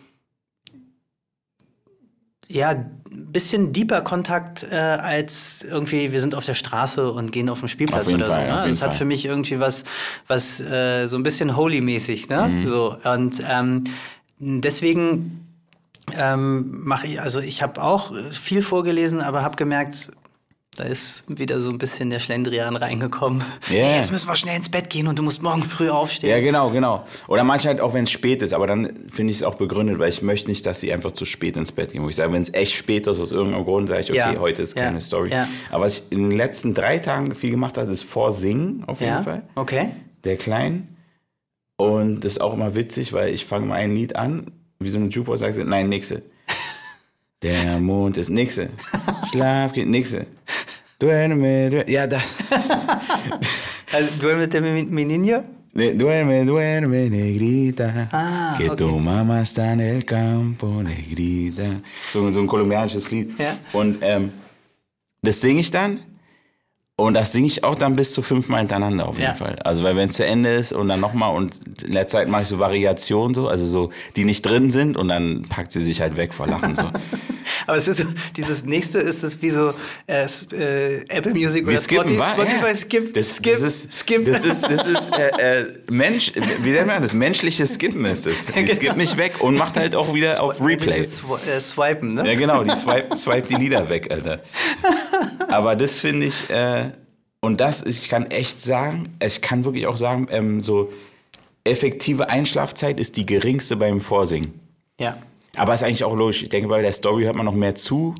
ja, 2.52 2.70
ein 2.70 3.32
bisschen 3.32 3.72
deeper 3.72 4.02
Kontakt 4.02 4.66
äh, 4.70 4.76
als 4.76 5.62
irgendwie, 5.62 6.12
wir 6.12 6.20
sind 6.20 6.34
auf 6.34 6.44
der 6.44 6.54
Straße 6.54 7.10
und 7.10 7.32
gehen 7.32 7.48
auf 7.48 7.60
dem 7.60 7.68
Spielplatz 7.68 8.08
oder 8.08 8.26
Fall, 8.26 8.50
so. 8.50 8.56
Ne? 8.56 8.68
Das 8.68 8.82
hat 8.82 8.94
für 8.94 9.04
mich 9.04 9.24
irgendwie 9.24 9.58
was, 9.58 9.84
was 10.26 10.60
äh, 10.60 11.06
so 11.06 11.16
ein 11.16 11.22
bisschen 11.22 11.56
holy-mäßig, 11.56 12.28
ne? 12.28 12.48
Mhm. 12.48 12.66
So. 12.66 12.96
Und 13.04 13.42
ähm, 13.48 13.84
deswegen 14.38 15.46
ähm, 16.16 16.84
mache 16.84 17.06
ich, 17.06 17.20
also 17.20 17.40
ich 17.40 17.62
habe 17.62 17.82
auch 17.82 18.12
viel 18.30 18.62
vorgelesen, 18.62 19.20
aber 19.20 19.42
habe 19.42 19.56
gemerkt, 19.56 20.10
da 20.76 20.84
ist 20.84 21.24
wieder 21.28 21.60
so 21.60 21.68
ein 21.68 21.76
bisschen 21.76 22.08
der 22.08 22.18
Schlendrian 22.18 22.76
reingekommen. 22.76 23.44
Ja. 23.68 23.84
Hey, 23.84 23.98
jetzt 23.98 24.10
müssen 24.10 24.26
wir 24.26 24.36
schnell 24.36 24.56
ins 24.56 24.70
Bett 24.70 24.88
gehen 24.88 25.06
und 25.06 25.18
du 25.18 25.22
musst 25.22 25.42
morgen 25.42 25.62
früh 25.62 25.90
aufstehen. 25.90 26.30
Ja, 26.30 26.40
genau, 26.40 26.70
genau. 26.70 27.04
Oder 27.28 27.44
manchmal 27.44 27.74
halt 27.74 27.82
auch, 27.82 27.92
wenn 27.92 28.04
es 28.04 28.10
spät 28.10 28.40
ist, 28.40 28.54
aber 28.54 28.66
dann 28.66 28.90
finde 29.10 29.32
ich 29.32 29.36
es 29.38 29.42
auch 29.42 29.56
begründet, 29.56 29.98
weil 29.98 30.08
ich 30.08 30.22
möchte 30.22 30.48
nicht, 30.48 30.64
dass 30.64 30.80
sie 30.80 30.90
einfach 30.90 31.12
zu 31.12 31.26
spät 31.26 31.58
ins 31.58 31.72
Bett 31.72 31.92
gehen. 31.92 32.02
Wo 32.02 32.08
ich 32.08 32.16
sage, 32.16 32.32
wenn 32.32 32.40
es 32.40 32.54
echt 32.54 32.72
spät 32.72 33.06
ist, 33.06 33.20
aus 33.20 33.32
irgendeinem 33.32 33.64
Grund, 33.64 33.88
sage 33.90 34.00
ich, 34.00 34.10
okay, 34.10 34.18
Ja. 34.18 34.40
heute 34.40 34.62
ist 34.62 34.74
keine 34.74 34.96
Ja. 34.96 35.00
Story. 35.02 35.30
Ja. 35.30 35.46
Aber 35.70 35.84
was 35.84 35.98
ich 35.98 36.12
in 36.12 36.30
den 36.30 36.38
letzten 36.38 36.72
drei 36.72 36.98
Tagen 36.98 37.34
viel 37.34 37.50
gemacht 37.50 37.76
habe, 37.76 37.92
ist 37.92 38.04
Vorsingen 38.04 38.84
auf 38.86 39.00
jeden 39.00 39.12
ja? 39.16 39.22
Fall. 39.22 39.42
Okay. 39.56 39.88
Der 40.24 40.36
Klein. 40.38 40.96
Und 41.76 42.24
das 42.24 42.32
ist 42.32 42.40
auch 42.40 42.54
immer 42.54 42.74
witzig, 42.74 43.12
weil 43.12 43.34
ich 43.34 43.44
fange 43.44 43.66
mal 43.66 43.74
ein 43.74 43.90
Lied 43.90 44.16
an, 44.16 44.52
wie 44.78 44.88
so 44.88 44.96
eine 44.98 45.08
Jukebox, 45.08 45.40
sage 45.40 45.60
ich, 45.60 45.66
nein, 45.66 45.90
nächste. 45.90 46.22
Der 47.42 47.78
Mond 47.80 48.16
ist 48.16 48.30
nächste. 48.30 48.70
Schlaf 49.30 49.72
geht 49.72 49.88
nächste. 49.88 50.26
Duerme, 50.98 51.70
duerme. 51.70 51.90
Ja, 51.90 52.06
das. 52.06 52.22
Also 53.94 54.08
du 54.22 54.36
mit 54.36 54.54
dem 54.54 54.88
Meninho? 54.94 55.44
Ne, 55.74 55.94
Duerme, 55.94 56.46
duerme, 56.46 57.10
negrita. 57.10 58.08
Ah, 58.10 58.54
que 58.56 58.68
tu 58.74 58.86
okay. 58.86 59.00
mamá 59.00 59.42
está 59.42 59.72
en 59.72 59.80
el 59.80 60.02
campo, 60.02 60.82
negrita. 60.82 61.82
So, 62.10 62.30
so 62.32 62.40
ein 62.40 62.46
kolumbianisches 62.46 63.10
Lied. 63.10 63.38
Ja. 63.38 63.58
Und 63.74 63.98
ähm, 64.00 64.32
das 65.20 65.42
singe 65.42 65.60
ich 65.60 65.70
dann. 65.70 66.00
Und 66.96 67.14
das 67.14 67.32
singe 67.32 67.46
ich 67.46 67.64
auch 67.64 67.74
dann 67.74 67.96
bis 67.96 68.12
zu 68.12 68.20
fünfmal 68.22 68.60
hintereinander 68.60 69.08
auf 69.08 69.16
jeden 69.16 69.30
Ja. 69.30 69.34
Fall. 69.34 69.58
Also 69.64 69.82
weil 69.82 69.96
wenn 69.96 70.10
es 70.10 70.16
zu 70.16 70.26
Ende 70.26 70.50
ist 70.50 70.72
und 70.72 70.88
dann 70.88 71.00
nochmal 71.00 71.34
und 71.34 71.54
in 71.82 71.92
der 71.94 72.06
Zeit 72.06 72.28
mache 72.28 72.42
ich 72.42 72.48
so 72.48 72.58
Variationen 72.58 73.34
so, 73.34 73.48
also 73.48 73.66
so, 73.66 73.90
die 74.14 74.24
nicht 74.24 74.42
drin 74.42 74.70
sind 74.70 74.96
und 74.96 75.08
dann 75.08 75.42
packt 75.48 75.72
sie 75.72 75.82
sich 75.82 76.00
halt 76.00 76.16
weg 76.16 76.34
vor 76.34 76.46
Lachen 76.46 76.74
so. 76.76 76.84
Aber 77.66 77.76
es 77.76 77.88
ist 77.88 77.98
so, 77.98 78.04
dieses 78.36 78.64
nächste 78.64 78.98
ist 78.98 79.22
es 79.22 79.40
wie 79.42 79.50
so 79.50 79.72
äh, 80.06 80.24
äh, 80.24 81.04
Apple 81.08 81.34
Music 81.34 81.66
Wir 81.66 81.72
oder 81.72 81.80
skippen, 81.80 82.08
Spotify? 82.16 82.34
Spotify 82.34 82.66
Ja. 82.66 82.76
Skip, 82.76 83.14
das, 83.14 83.36
Skip, 83.36 83.52
das 83.52 83.62
ist, 83.62 83.92
Skip. 83.98 84.24
Das 84.24 84.44
ist, 84.44 84.62
das 84.62 84.86
ist 84.86 85.18
äh, 85.18 85.28
äh, 85.60 85.72
Mensch, 85.90 86.32
wie 86.62 86.70
nennt 86.70 86.86
man 86.88 87.02
das? 87.02 87.14
Menschliches 87.14 87.74
Skippen 87.74 88.04
ist 88.04 88.26
es. 88.26 88.46
Die 88.46 88.52
Genau. 88.52 88.74
skippt 88.74 88.96
mich 88.96 89.16
weg 89.16 89.40
und 89.40 89.56
macht 89.56 89.76
halt 89.76 89.94
auch 89.96 90.14
wieder 90.14 90.42
auf 90.42 90.60
Replay. 90.60 91.02
Sw 91.02 91.34
äh, 91.48 91.60
swipen, 91.60 92.14
ne? 92.14 92.26
Ja, 92.26 92.34
genau, 92.38 92.62
die 92.64 92.74
swipe, 92.76 93.16
swipe 93.16 93.46
die 93.48 93.54
Lieder 93.56 93.88
weg, 93.88 94.10
Alter. 94.10 94.40
Aber 95.48 95.76
das 95.76 95.98
finde 96.00 96.26
ich, 96.26 96.48
äh, 96.50 96.90
und 97.40 97.60
das, 97.60 97.82
ich 97.82 98.08
kann 98.08 98.26
echt 98.30 98.60
sagen, 98.60 99.08
ich 99.24 99.40
kann 99.42 99.64
wirklich 99.64 99.86
auch 99.86 99.96
sagen, 99.96 100.28
ähm, 100.30 100.60
so 100.60 100.92
effektive 101.64 102.28
Einschlafzeit 102.28 102.98
ist 102.98 103.16
die 103.16 103.26
geringste 103.26 103.76
beim 103.76 104.00
Vorsingen. 104.00 104.58
Ja. 105.00 105.16
Aber 105.56 105.74
ist 105.74 105.82
eigentlich 105.82 106.04
auch 106.04 106.16
logisch. 106.16 106.42
Ich 106.42 106.48
denke, 106.48 106.68
bei 106.68 106.80
der 106.82 106.92
Story 106.92 107.24
hört 107.24 107.36
man 107.36 107.46
noch 107.46 107.54
mehr 107.54 107.74
zu. 107.74 108.14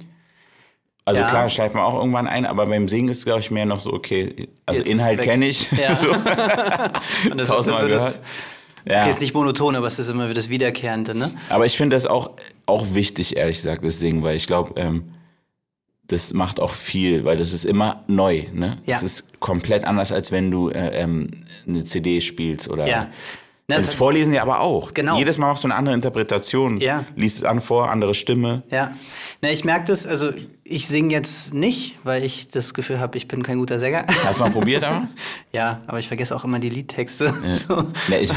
Also 1.05 1.21
Ja. 1.21 1.27
klar, 1.27 1.49
schleift 1.49 1.75
man 1.75 1.85
auch 1.85 1.99
irgendwann 1.99 2.29
ein, 2.29 2.47
aber 2.47 2.67
beim 2.67 2.87
Singen 2.89 3.09
ist, 3.09 3.25
glaube 3.25 3.41
ich, 3.41 3.51
mehr 3.51 3.67
noch 3.67 3.81
so, 3.81 3.93
okay, 3.93 4.49
also 4.67 4.81
Jetzt 4.81 4.91
Inhalt 4.91 5.21
kenne 5.23 5.47
ich. 5.47 5.71
Ja. 5.73 5.97
so, 5.97 6.13
Und 6.13 7.39
das 7.39 7.49
tausendmal 7.49 7.85
ist 7.87 7.91
so 7.91 8.05
das, 8.05 8.15
gehört. 8.15 8.21
Ja. 8.85 9.01
okay, 9.03 9.11
ist 9.11 9.21
nicht 9.21 9.35
monoton, 9.35 9.77
aber 9.77 9.87
es 9.87 9.99
ist 9.99 10.09
immer 10.09 10.25
wieder 10.25 10.35
das 10.35 10.49
Wiederkehrende, 10.49 11.15
ne? 11.15 11.35
Aber 11.49 11.67
ich 11.67 11.77
finde 11.77 11.97
das 11.97 12.07
auch, 12.07 12.31
auch 12.67 12.87
wichtig, 12.95 13.37
ehrlich 13.37 13.57
gesagt, 13.57 13.85
das 13.85 13.99
Singen, 13.99 14.23
weil 14.23 14.37
ich 14.37 14.47
glaube, 14.47 14.75
ähm, 14.77 15.13
das 16.09 16.33
macht 16.33 16.61
auch 16.61 16.71
viel, 16.71 17.25
weil 17.25 17.37
das 17.37 17.53
ist 17.53 17.65
immer 17.65 18.05
neu. 18.07 18.45
Ne? 18.53 18.79
Ja. 18.85 18.95
Das 18.95 19.03
ist 19.03 19.41
komplett 19.41 19.85
anders, 19.85 20.13
als 20.13 20.31
wenn 20.31 20.51
du 20.51 20.69
äh, 20.69 21.01
ähm, 21.01 21.31
eine 21.67 21.85
CD 21.85 22.21
spielst 22.21 22.69
oder. 22.69 22.87
Ja. 22.87 23.09
Na, 23.73 23.79
Das 23.79 23.89
hat- 23.89 23.95
Vorlesen 23.95 24.35
ja 24.35 24.43
aber 24.43 24.61
auch. 24.61 24.93
Genau. 24.95 25.17
Jedes 25.19 25.39
Mal 25.39 25.49
machst 25.49 25.65
du 25.65 25.69
eine 25.69 25.75
andere 25.77 25.95
Interpretation. 25.95 26.79
Ja. 26.79 27.05
Liest 27.17 27.39
es 27.39 27.45
an 27.45 27.61
vor, 27.61 27.91
andere 27.91 28.15
Stimme. 28.15 28.63
Ja, 28.71 28.93
na, 29.41 29.51
ich 29.51 29.65
merke 29.65 29.87
das, 29.87 30.07
also 30.07 30.31
ich 30.65 30.87
singe 30.87 31.13
jetzt 31.13 31.53
nicht, 31.55 31.99
weil 32.05 32.23
ich 32.25 32.49
das 32.49 32.73
Gefühl 32.73 33.01
habe, 33.01 33.19
ich 33.19 33.27
bin 33.27 33.43
kein 33.43 33.59
guter 33.59 33.81
Sänger. 33.81 34.07
Hast 34.25 34.39
du 34.39 34.45
mal 34.45 34.51
probiert, 34.51 34.85
aber? 34.85 35.09
ja, 35.53 35.81
aber 35.89 35.99
ich 35.99 36.07
vergesse 36.07 36.35
auch 36.37 36.45
immer 36.45 36.61
die 36.61 36.69
Liedtexte. 36.69 37.35
So. 37.69 37.77
Ne, 38.09 38.21
ich, 38.21 38.31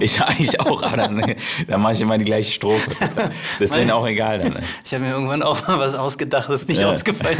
ich 0.00 0.20
eigentlich 0.20 0.60
auch, 0.60 0.82
aber 0.82 0.96
dann, 0.96 1.34
dann 1.68 1.80
mache 1.80 1.92
ich 1.92 2.00
immer 2.00 2.18
die 2.18 2.24
gleiche 2.24 2.50
Strophe. 2.52 2.90
Das 3.58 3.70
ist 3.70 3.76
denen 3.76 3.90
auch 3.90 4.06
egal 4.06 4.38
dann. 4.40 4.54
Ne? 4.54 4.62
Ich 4.84 4.92
habe 4.92 5.04
mir 5.04 5.10
irgendwann 5.10 5.42
auch 5.42 5.66
mal 5.68 5.78
was 5.78 5.94
ausgedacht, 5.94 6.48
das 6.48 6.62
ist 6.62 6.68
nicht 6.68 6.80
Ja. 6.80 6.90
ausgefallen. 6.90 7.38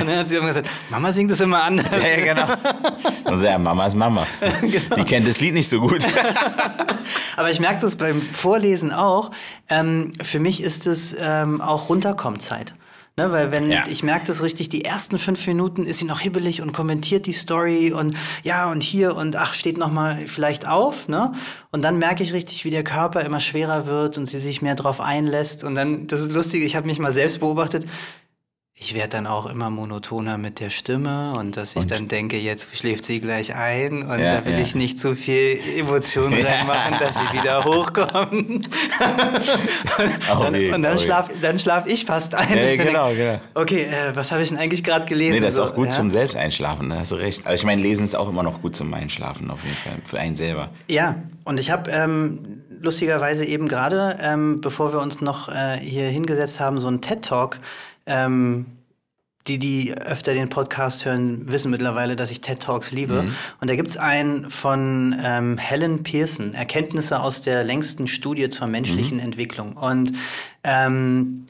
Und 0.00 0.06
dann 0.08 0.16
hat 0.18 0.28
sie 0.28 0.34
irgendwann 0.34 0.62
gesagt, 0.62 0.74
Mama 0.90 1.12
singt 1.12 1.30
das 1.30 1.40
immer 1.40 1.62
anders. 1.62 1.86
Ja, 2.02 2.08
ja, 2.18 2.34
genau. 2.34 3.30
Und 3.30 3.38
so, 3.40 3.44
ja, 3.44 3.58
Mama 3.58 3.86
ist 3.86 3.94
Mama. 3.96 4.26
Genau. 4.60 4.96
Die 4.96 5.04
kennt 5.04 5.26
das 5.26 5.40
Lied 5.40 5.54
nicht 5.54 5.68
so 5.68 5.80
gut. 5.80 6.04
Aber 7.36 7.50
ich 7.50 7.60
merke 7.60 7.80
das 7.80 7.96
beim 7.96 8.20
Vorlesen 8.22 8.92
auch. 8.92 9.30
Ähm, 9.70 10.12
für 10.22 10.40
mich 10.40 10.62
ist 10.62 10.86
es 10.86 11.16
ähm, 11.18 11.60
auch 11.60 11.88
Runterkommzeit. 11.88 12.74
Ne, 13.18 13.32
weil 13.32 13.50
wenn 13.50 13.68
Ja. 13.68 13.82
ich 13.88 14.04
merke 14.04 14.26
das 14.26 14.44
richtig, 14.44 14.68
die 14.68 14.84
ersten 14.84 15.18
fünf 15.18 15.44
Minuten 15.48 15.84
ist 15.86 15.98
sie 15.98 16.04
noch 16.04 16.20
hibbelig 16.20 16.62
und 16.62 16.72
kommentiert 16.72 17.26
die 17.26 17.32
Story 17.32 17.92
und 17.92 18.14
ja 18.44 18.70
und 18.70 18.80
hier 18.80 19.16
und 19.16 19.34
ach 19.34 19.54
steht 19.54 19.76
noch 19.76 19.90
mal 19.90 20.18
vielleicht 20.28 20.68
auf, 20.68 21.08
ne? 21.08 21.32
Und 21.72 21.82
dann 21.82 21.98
merke 21.98 22.22
ich 22.22 22.32
richtig, 22.32 22.64
wie 22.64 22.70
der 22.70 22.84
Körper 22.84 23.22
immer 23.24 23.40
schwerer 23.40 23.88
wird 23.88 24.18
und 24.18 24.26
sie 24.26 24.38
sich 24.38 24.62
mehr 24.62 24.76
drauf 24.76 25.00
einlässt 25.00 25.64
und 25.64 25.74
dann 25.74 26.06
das 26.06 26.20
ist 26.20 26.32
lustig, 26.32 26.62
ich 26.62 26.76
habe 26.76 26.86
mich 26.86 27.00
mal 27.00 27.10
selbst 27.10 27.40
beobachtet. 27.40 27.86
Ich 28.80 28.94
werde 28.94 29.08
dann 29.08 29.26
auch 29.26 29.46
immer 29.46 29.70
monotoner 29.70 30.38
mit 30.38 30.60
der 30.60 30.70
Stimme 30.70 31.32
und 31.36 31.56
dass 31.56 31.74
ich 31.74 31.86
dann 31.86 32.06
denke, 32.06 32.38
jetzt 32.38 32.76
schläft 32.76 33.04
sie 33.04 33.18
gleich 33.18 33.52
ein 33.56 34.04
und 34.04 34.20
Ja, 34.20 34.36
da 34.36 34.44
will 34.46 34.52
ja. 34.52 34.60
ich 34.60 34.76
nicht 34.76 35.00
zu 35.00 35.16
viel 35.16 35.58
Emotion 35.76 36.32
reinmachen, 36.32 36.96
dass 37.00 37.16
sie 37.16 37.36
wieder 37.36 37.64
hochkommt. 37.64 38.68
Oh 40.32 40.42
dann, 40.42 40.54
je, 40.54 40.72
und 40.72 40.82
dann 40.82 40.96
oh 40.96 41.00
je. 41.00 41.58
schlaf, 41.58 41.86
ich 41.86 42.04
fast 42.04 42.36
ein. 42.36 42.56
Ja, 42.56 42.76
genau, 42.76 43.10
genau. 43.10 43.40
Okay, 43.54 43.82
äh, 43.82 44.14
was 44.14 44.30
habe 44.30 44.42
ich 44.42 44.50
denn 44.50 44.58
eigentlich 44.58 44.84
gerade 44.84 45.06
gelesen? 45.06 45.34
Nee, 45.34 45.40
das 45.40 45.54
ist 45.54 45.60
auch 45.60 45.74
gut 45.74 45.92
zum 45.92 46.12
Selbsteinschlafen, 46.12 46.88
da 46.88 47.00
hast 47.00 47.10
du 47.10 47.16
recht. 47.16 47.46
Aber 47.46 47.56
ich 47.56 47.64
meine, 47.64 47.82
Lesen 47.82 48.04
ist 48.04 48.14
auch 48.14 48.28
immer 48.28 48.44
noch 48.44 48.62
gut 48.62 48.76
zum 48.76 48.94
Einschlafen, 48.94 49.50
auf 49.50 49.64
jeden 49.64 49.76
Fall. 49.76 49.96
Für 50.04 50.20
einen 50.20 50.36
selber. 50.36 50.70
Ja, 50.88 51.16
und 51.44 51.58
ich 51.58 51.72
habe 51.72 51.90
ähm, 51.90 52.62
lustigerweise 52.80 53.44
eben 53.44 53.66
gerade, 53.66 54.18
ähm, 54.22 54.60
bevor 54.60 54.92
wir 54.92 55.00
uns 55.00 55.20
noch 55.20 55.48
äh, 55.48 55.78
hier 55.80 56.06
hingesetzt 56.06 56.60
haben, 56.60 56.78
so 56.78 56.86
einen 56.86 57.00
TED-Talk. 57.00 57.58
Ähm, 58.08 58.66
die, 59.46 59.58
die 59.58 59.94
öfter 59.96 60.34
den 60.34 60.50
Podcast 60.50 61.04
hören, 61.06 61.50
wissen 61.50 61.70
mittlerweile, 61.70 62.16
dass 62.16 62.30
ich 62.30 62.40
TED-Talks 62.42 62.92
liebe. 62.92 63.22
Mhm. 63.22 63.34
Und 63.60 63.70
da 63.70 63.76
gibt's 63.76 63.96
einen 63.96 64.50
von 64.50 65.16
ähm, 65.22 65.56
Helen 65.56 66.02
Pearson, 66.02 66.52
Erkenntnisse 66.54 67.20
aus 67.20 67.40
der 67.40 67.64
längsten 67.64 68.06
Studie 68.08 68.50
zur 68.50 68.66
menschlichen 68.66 69.18
Mhm. 69.18 69.24
Entwicklung. 69.24 69.72
Und 69.76 70.12
ähm, 70.64 71.46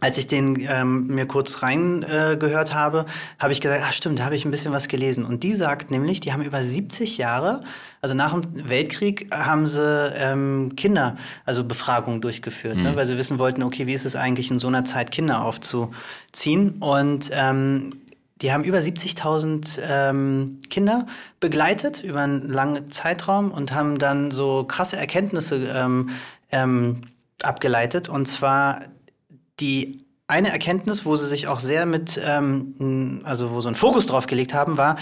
als 0.00 0.18
ich 0.18 0.26
den 0.26 0.60
ähm, 0.68 1.06
mir 1.08 1.26
kurz 1.26 1.62
reingehört 1.62 2.70
äh, 2.70 2.74
habe, 2.74 3.06
habe 3.38 3.52
ich 3.52 3.60
gesagt, 3.60 3.82
ach 3.84 3.92
stimmt, 3.92 4.18
da 4.18 4.24
habe 4.24 4.36
ich 4.36 4.44
ein 4.44 4.50
bisschen 4.50 4.72
was 4.72 4.86
gelesen. 4.86 5.24
Und 5.24 5.42
die 5.42 5.54
sagt 5.54 5.90
nämlich, 5.90 6.20
die 6.20 6.32
haben 6.32 6.42
über 6.42 6.62
70 6.62 7.18
Jahre, 7.18 7.64
also 8.00 8.14
nach 8.14 8.38
dem 8.38 8.68
Weltkrieg, 8.68 9.28
haben 9.32 9.66
sie 9.66 10.12
ähm, 10.16 10.74
Kinder, 10.76 11.16
also 11.46 11.64
Befragungen 11.64 12.20
durchgeführt, 12.20 12.76
ne, 12.76 12.96
weil 12.96 13.06
sie 13.06 13.16
wissen 13.16 13.38
wollten, 13.38 13.62
okay, 13.62 13.86
wie 13.86 13.94
ist 13.94 14.04
es 14.04 14.14
eigentlich 14.14 14.50
in 14.50 14.58
so 14.58 14.68
einer 14.68 14.84
Zeit, 14.84 15.10
Kinder 15.10 15.42
aufzuziehen. 15.42 16.76
Und 16.80 17.30
ähm, 17.32 18.02
die 18.40 18.52
haben 18.52 18.64
über 18.64 18.78
70.000 18.78 19.80
ähm, 19.88 20.60
Kinder 20.70 21.06
begleitet 21.40 22.04
über 22.04 22.20
einen 22.20 22.48
langen 22.48 22.90
Zeitraum 22.90 23.50
und 23.50 23.72
haben 23.72 23.98
dann 23.98 24.30
so 24.30 24.64
krasse 24.64 24.96
Erkenntnisse 24.96 25.56
ähm, 25.74 26.10
ähm, 26.52 27.02
abgeleitet. 27.42 28.08
Und 28.08 28.26
zwar 28.26 28.80
die 29.60 30.04
eine 30.26 30.50
Erkenntnis, 30.50 31.04
wo 31.04 31.16
sie 31.16 31.26
sich 31.26 31.48
auch 31.48 31.58
sehr 31.58 31.86
mit, 31.86 32.20
ähm, 32.22 33.22
also 33.24 33.50
wo 33.50 33.60
so 33.60 33.68
einen 33.68 33.76
Fokus 33.76 34.06
drauf 34.06 34.26
gelegt 34.26 34.54
haben, 34.54 34.76
war, 34.76 34.96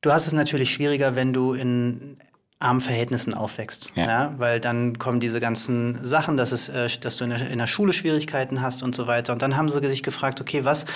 du 0.00 0.12
hast 0.12 0.26
es 0.26 0.32
natürlich 0.32 0.72
schwieriger, 0.72 1.16
wenn 1.16 1.32
du 1.32 1.52
in 1.52 2.16
armen 2.60 2.80
Verhältnissen 2.80 3.34
aufwächst. 3.34 3.90
Ja. 3.94 4.06
Ja. 4.06 4.34
weil 4.38 4.60
dann 4.60 4.98
kommen 4.98 5.20
diese 5.20 5.40
ganzen 5.40 6.04
Sachen, 6.04 6.36
dass, 6.36 6.52
es, 6.52 6.68
äh, 6.68 6.88
dass 7.00 7.16
du 7.16 7.24
in 7.24 7.30
der, 7.30 7.50
in 7.50 7.58
der 7.58 7.66
Schule 7.66 7.92
Schwierigkeiten 7.92 8.62
hast 8.62 8.82
und 8.82 8.94
so 8.94 9.06
weiter. 9.06 9.32
Und 9.32 9.42
dann 9.42 9.56
haben 9.56 9.68
sie 9.68 9.84
sich 9.86 10.02
gefragt, 10.02 10.40
okay, 10.40 10.64
was 10.64 10.86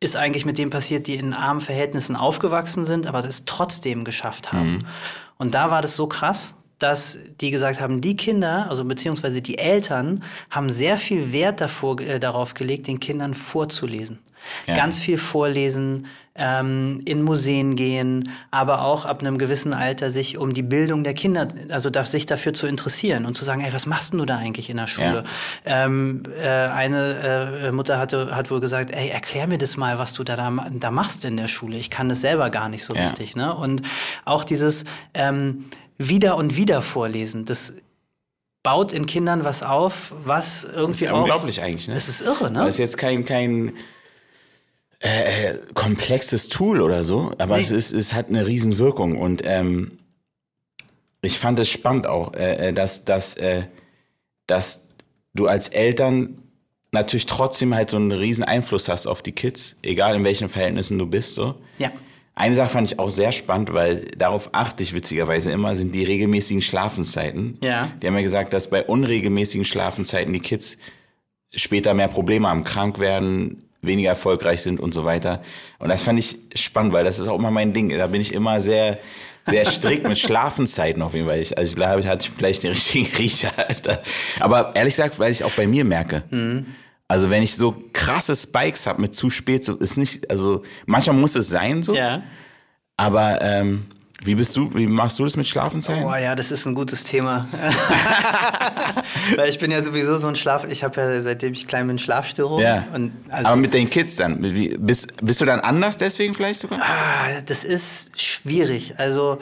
ist 0.00 0.16
eigentlich 0.16 0.44
mit 0.44 0.58
dem 0.58 0.70
passiert, 0.70 1.06
die 1.06 1.14
in 1.14 1.32
armen 1.32 1.60
Verhältnissen 1.60 2.16
aufgewachsen 2.16 2.84
sind, 2.84 3.06
aber 3.06 3.22
das 3.22 3.44
trotzdem 3.44 4.04
geschafft 4.04 4.52
haben. 4.52 4.80
Und 5.38 5.54
da 5.54 5.70
war 5.70 5.80
das 5.80 5.94
so 5.94 6.08
krass, 6.08 6.54
dass 6.82 7.18
die 7.40 7.50
gesagt 7.50 7.80
haben, 7.80 8.00
die 8.00 8.16
Kinder, 8.16 8.66
also 8.68 8.84
beziehungsweise 8.84 9.42
die 9.42 9.58
Eltern, 9.58 10.22
haben 10.50 10.70
sehr 10.70 10.98
viel 10.98 11.32
Wert 11.32 11.60
davor, 11.60 12.00
äh, 12.00 12.18
darauf 12.18 12.54
gelegt, 12.54 12.86
den 12.86 13.00
Kindern 13.00 13.34
vorzulesen. 13.34 14.18
Ja. 14.66 14.74
Ganz 14.74 14.98
viel 14.98 15.18
vorlesen, 15.18 16.06
ähm, 16.34 17.00
in 17.04 17.22
Museen 17.22 17.76
gehen, 17.76 18.28
aber 18.50 18.82
auch 18.82 19.04
ab 19.04 19.20
einem 19.20 19.36
gewissen 19.36 19.74
Alter 19.74 20.10
sich 20.10 20.38
um 20.38 20.54
die 20.54 20.62
Bildung 20.62 21.04
der 21.04 21.12
Kinder, 21.14 21.46
also 21.68 21.90
da, 21.90 22.04
sich 22.04 22.24
dafür 22.24 22.54
zu 22.54 22.66
interessieren 22.66 23.26
und 23.26 23.36
zu 23.36 23.44
sagen, 23.44 23.60
ey, 23.60 23.72
was 23.72 23.86
machst 23.86 24.14
du 24.14 24.24
da 24.24 24.38
eigentlich 24.38 24.70
in 24.70 24.78
der 24.78 24.86
Schule? 24.88 25.24
Ähm, 25.66 26.22
äh, 26.40 26.48
eine 26.48 27.60
äh, 27.68 27.72
Mutter 27.72 27.98
hatte, 27.98 28.34
hat 28.34 28.50
wohl 28.50 28.60
gesagt, 28.60 28.90
ey, 28.92 29.10
erklär 29.10 29.46
mir 29.46 29.58
das 29.58 29.76
mal, 29.76 29.98
was 29.98 30.14
du 30.14 30.24
da, 30.24 30.36
da, 30.36 30.50
da 30.72 30.90
machst 30.90 31.24
in 31.26 31.36
der 31.36 31.48
Schule. 31.48 31.76
Ich 31.76 31.90
kann 31.90 32.08
das 32.08 32.22
selber 32.22 32.48
gar 32.48 32.68
nicht 32.70 32.84
so 32.84 32.94
Ja. 32.94 33.04
richtig. 33.04 33.36
Ne? 33.36 33.54
Und 33.54 33.82
auch 34.24 34.44
dieses 34.44 34.84
ähm, 35.12 35.66
wieder 36.08 36.36
und 36.36 36.56
wieder 36.56 36.82
vorlesen, 36.82 37.44
das 37.44 37.72
baut 38.62 38.92
in 38.92 39.06
Kindern 39.06 39.44
was 39.44 39.62
auf, 39.62 40.12
was 40.24 40.64
irgendwie 40.64 40.86
Das 40.86 40.96
ist 40.96 41.00
ja 41.00 41.12
auch, 41.12 41.18
unglaublich 41.20 41.60
eigentlich, 41.60 41.88
ne? 41.88 41.94
Das 41.94 42.08
ist 42.08 42.20
irre, 42.20 42.50
ne? 42.50 42.60
Das 42.60 42.74
ist 42.76 42.78
jetzt 42.78 42.98
kein, 42.98 43.24
kein 43.24 43.74
äh, 45.00 45.50
äh, 45.50 45.58
komplexes 45.74 46.48
Tool 46.48 46.80
oder 46.80 47.02
so, 47.02 47.32
aber 47.38 47.56
Nee. 47.56 47.62
es, 47.62 47.70
ist, 47.72 47.92
es 47.92 48.14
hat 48.14 48.28
eine 48.28 48.46
Riesenwirkung 48.46 49.18
und 49.18 49.42
ähm, 49.44 49.98
ich 51.22 51.38
fand 51.38 51.58
es 51.58 51.68
spannend 51.68 52.06
auch, 52.06 52.34
äh, 52.34 52.68
äh, 52.68 52.72
dass, 52.72 53.04
dass, 53.04 53.34
äh, 53.34 53.62
dass 54.46 54.86
du 55.34 55.46
als 55.48 55.68
Eltern 55.68 56.40
natürlich 56.92 57.26
trotzdem 57.26 57.74
halt 57.74 57.90
so 57.90 57.96
einen 57.96 58.12
riesen 58.12 58.44
Einfluss 58.44 58.88
hast 58.88 59.06
auf 59.06 59.22
die 59.22 59.32
Kids, 59.32 59.76
egal 59.82 60.14
in 60.14 60.24
welchen 60.24 60.48
Verhältnissen 60.48 60.98
du 60.98 61.06
bist. 61.06 61.34
So. 61.34 61.56
ja. 61.78 61.90
Eine 62.34 62.54
Sache 62.54 62.70
fand 62.70 62.90
ich 62.90 62.98
auch 62.98 63.10
sehr 63.10 63.30
spannend, 63.30 63.74
weil 63.74 64.06
darauf 64.16 64.50
achte 64.52 64.82
ich 64.82 64.94
witzigerweise 64.94 65.52
immer, 65.52 65.74
sind 65.74 65.94
die 65.94 66.04
regelmäßigen 66.04 66.62
Schlafenszeiten. 66.62 67.58
Ja. 67.62 67.90
Die 68.00 68.06
haben 68.06 68.14
ja 68.14 68.22
gesagt, 68.22 68.52
dass 68.54 68.70
bei 68.70 68.82
unregelmäßigen 68.82 69.66
Schlafenszeiten 69.66 70.32
die 70.32 70.40
Kids 70.40 70.78
später 71.54 71.92
mehr 71.92 72.08
Probleme 72.08 72.48
haben, 72.48 72.64
krank 72.64 72.98
werden, 72.98 73.68
weniger 73.82 74.10
erfolgreich 74.10 74.62
sind 74.62 74.80
und 74.80 74.94
so 74.94 75.04
weiter. 75.04 75.42
Und 75.78 75.90
das 75.90 76.02
fand 76.02 76.18
ich 76.18 76.38
spannend, 76.54 76.94
weil 76.94 77.04
das 77.04 77.18
ist 77.18 77.28
auch 77.28 77.38
immer 77.38 77.50
mein 77.50 77.74
Ding. 77.74 77.90
Da 77.90 78.06
bin 78.06 78.22
ich 78.22 78.32
immer 78.32 78.60
sehr, 78.60 78.98
sehr 79.44 79.70
strikt 79.70 80.08
mit 80.08 80.18
Schlafenszeiten 80.18 81.02
auf 81.02 81.12
jeden 81.12 81.26
Fall. 81.26 81.40
Ich, 81.40 81.58
also 81.58 81.68
ich 81.68 81.76
glaube, 81.76 82.00
ich 82.00 82.06
hatte 82.06 82.30
vielleicht 82.30 82.62
den 82.62 82.72
richtigen 82.72 83.14
Riecher, 83.16 83.52
Alter. 83.56 84.02
Aber 84.40 84.74
ehrlich 84.74 84.94
gesagt, 84.94 85.18
weil 85.18 85.32
ich 85.32 85.44
auch 85.44 85.52
bei 85.52 85.66
mir 85.66 85.84
merke. 85.84 86.22
Also 87.12 87.28
wenn 87.28 87.42
ich 87.42 87.54
so 87.56 87.74
krasse 87.92 88.34
Spikes 88.34 88.86
habe 88.86 89.02
mit 89.02 89.14
zu 89.14 89.28
spät, 89.28 89.66
so 89.66 89.76
ist 89.76 89.98
nicht, 89.98 90.30
also 90.30 90.62
manchmal 90.86 91.14
muss 91.14 91.36
es 91.36 91.50
sein 91.50 91.82
so, 91.82 91.94
Ja. 91.94 92.22
aber 92.96 93.42
ähm, 93.42 93.84
wie 94.24 94.34
bist 94.34 94.56
du, 94.56 94.74
wie 94.74 94.86
machst 94.86 95.18
du 95.18 95.24
das 95.24 95.36
mit 95.36 95.46
Schlafenzeiten? 95.46 96.04
Boah, 96.04 96.16
ja, 96.16 96.34
das 96.34 96.50
ist 96.50 96.64
ein 96.64 96.74
gutes 96.74 97.04
Thema. 97.04 97.48
Weil 99.36 99.50
ich 99.50 99.58
bin 99.58 99.70
ja 99.70 99.82
sowieso 99.82 100.16
so 100.16 100.26
ein 100.26 100.36
Schlaf, 100.36 100.64
ich 100.66 100.84
habe 100.84 100.98
ja 100.98 101.20
seitdem 101.20 101.52
ich 101.52 101.66
klein 101.68 101.86
bin 101.86 101.98
Schlafstörung. 101.98 102.60
Ja. 102.62 102.86
Und 102.94 103.12
also, 103.28 103.46
aber 103.48 103.56
mit 103.56 103.74
den 103.74 103.90
Kids 103.90 104.16
dann, 104.16 104.42
wie, 104.42 104.74
bist, 104.78 105.14
bist 105.22 105.38
du 105.42 105.44
dann 105.44 105.60
anders 105.60 105.98
deswegen 105.98 106.32
vielleicht 106.32 106.60
sogar? 106.60 106.80
Ah, 106.80 107.42
das 107.44 107.62
ist 107.62 108.18
schwierig. 108.18 108.94
Also 108.96 109.38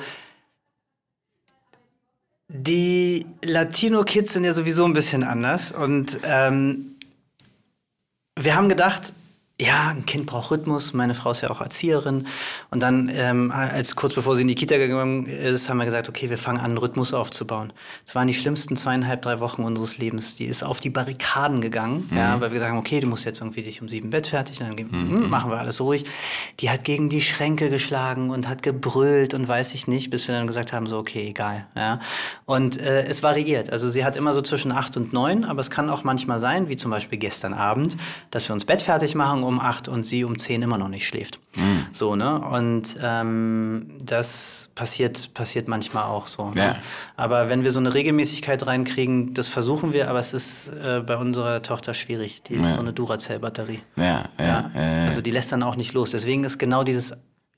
die 2.49 3.27
Latino-Kids 3.45 4.33
sind 4.33 4.43
ja 4.43 4.55
sowieso 4.55 4.85
ein 4.87 4.93
bisschen 4.93 5.23
anders. 5.23 5.71
Und 5.71 6.19
ähm, 6.25 6.89
wir 8.39 8.55
haben 8.57 8.69
gedacht, 8.69 9.13
ja, 9.61 9.88
ein 9.88 10.07
Kind 10.07 10.25
braucht 10.25 10.50
Rhythmus. 10.50 10.95
Meine 10.95 11.14
Frau 11.14 11.33
ist 11.33 11.43
ja 11.43 11.50
auch 11.50 11.61
Erzieherin. 11.61 12.26
Und 12.71 12.81
dann, 12.81 13.11
ähm, 13.12 13.52
als 13.52 13.95
kurz 13.95 14.14
bevor 14.14 14.35
sie 14.35 14.43
in 14.43 14.49
die 14.49 14.55
Kita 14.55 14.79
gegangen 14.79 15.26
ist, 15.26 15.69
haben 15.69 15.76
wir 15.76 15.85
gesagt, 15.85 16.09
okay, 16.09 16.31
wir 16.31 16.38
fangen 16.38 16.59
an, 16.59 16.79
Rhythmus 16.79 17.12
aufzubauen. 17.12 17.73
Das 18.07 18.14
waren 18.14 18.26
die 18.26 18.33
schlimmsten 18.33 18.76
zweieinhalb, 18.76 19.21
drei 19.21 19.38
Wochen 19.40 19.62
unseres 19.62 19.99
Lebens. 19.99 20.37
Die 20.37 20.47
ist 20.47 20.62
auf 20.62 20.81
die 20.81 20.88
Barrikaden 20.88 21.61
gegangen, 21.61 22.09
ja, 22.14 22.40
weil 22.40 22.50
wir 22.50 22.55
gesagt 22.55 22.71
haben, 22.71 22.79
okay, 22.79 23.00
du 23.00 23.07
musst 23.07 23.26
jetzt 23.26 23.40
irgendwie 23.40 23.62
dich 23.62 23.83
um 23.83 23.88
sieben 23.90 24.09
Bett 24.09 24.29
fertig, 24.29 24.59
dann 24.59 24.76
hm, 24.76 25.29
machen 25.29 25.50
wir 25.50 25.59
alles 25.59 25.81
ruhig. 25.83 26.05
Die 26.61 26.71
hat 26.71 26.85
gegen 26.85 27.11
die 27.11 27.21
Schränke 27.21 27.69
geschlagen 27.69 28.31
und 28.31 28.49
hat 28.49 28.62
gebrüllt 28.62 29.35
und 29.35 29.47
weiß 29.47 29.75
ich 29.75 29.87
nicht, 29.87 30.09
bis 30.09 30.26
wir 30.26 30.35
dann 30.35 30.47
gesagt 30.47 30.73
haben, 30.73 30.87
so, 30.87 30.97
okay, 30.97 31.29
egal. 31.29 31.67
Ja. 31.76 32.00
Und 32.47 32.81
äh, 32.81 33.02
es 33.02 33.23
variiert. 33.23 33.71
Also 33.71 33.90
sie 33.90 34.07
hat 34.07 34.17
immer 34.17 34.33
so 34.33 34.40
zwischen 34.40 34.73
acht 34.73 34.97
und 34.97 35.12
neun, 35.12 35.45
aber 35.45 35.61
es 35.61 35.71
kann 35.71 35.90
auch 35.90 36.02
manchmal 36.02 36.38
sein, 36.38 36.71
wie 36.71 36.76
zum 36.76 36.90
Beispiel 36.90 37.19
gestern 37.19 37.52
Abend, 37.52 37.99
dass 38.31 38.49
wir 38.49 38.55
uns 38.55 38.64
Bett 38.64 38.81
fertig 38.81 39.14
machen 39.14 39.50
um 39.50 39.61
acht 39.61 39.88
und 39.88 40.04
sie 40.04 40.25
um 40.25 40.38
zehn 40.38 40.62
immer 40.62 40.78
noch 40.78 40.88
nicht 40.88 41.07
schläft. 41.07 41.38
So, 41.92 42.16
ne? 42.16 42.40
Und 42.40 42.97
ähm, 43.02 43.90
das 44.03 44.70
passiert, 44.75 45.35
passiert 45.35 45.68
manchmal 45.68 46.05
auch 46.05 46.29
so. 46.29 46.51
Ne? 46.51 46.61
Ja. 46.61 46.77
Aber 47.16 47.48
wenn 47.48 47.64
wir 47.64 47.72
so 47.72 47.81
eine 47.81 47.92
Regelmäßigkeit 47.92 48.66
reinkriegen, 48.66 49.35
das 49.35 49.48
versuchen 49.48 49.92
wir, 49.92 50.09
aber 50.09 50.20
es 50.20 50.33
ist 50.33 50.68
äh, 50.68 51.01
bei 51.01 51.16
unserer 51.16 51.61
Tochter 51.62 51.92
schwierig. 51.92 52.42
Die 52.44 52.55
ist 52.55 52.75
so 52.75 52.81
eine 52.81 52.92
Duracell-Batterie. 52.92 53.81
Ja, 53.96 54.29
ja, 54.38 54.70
Ja. 54.75 55.05
Also 55.07 55.20
die 55.20 55.33
lässt 55.33 55.53
dann 55.53 55.62
auch 55.62 55.77
nicht 55.77 55.92
los. 55.92 56.12
Deswegen 56.12 56.44
ist 56.44 56.59
genau 56.59 56.85
dieses 56.85 57.12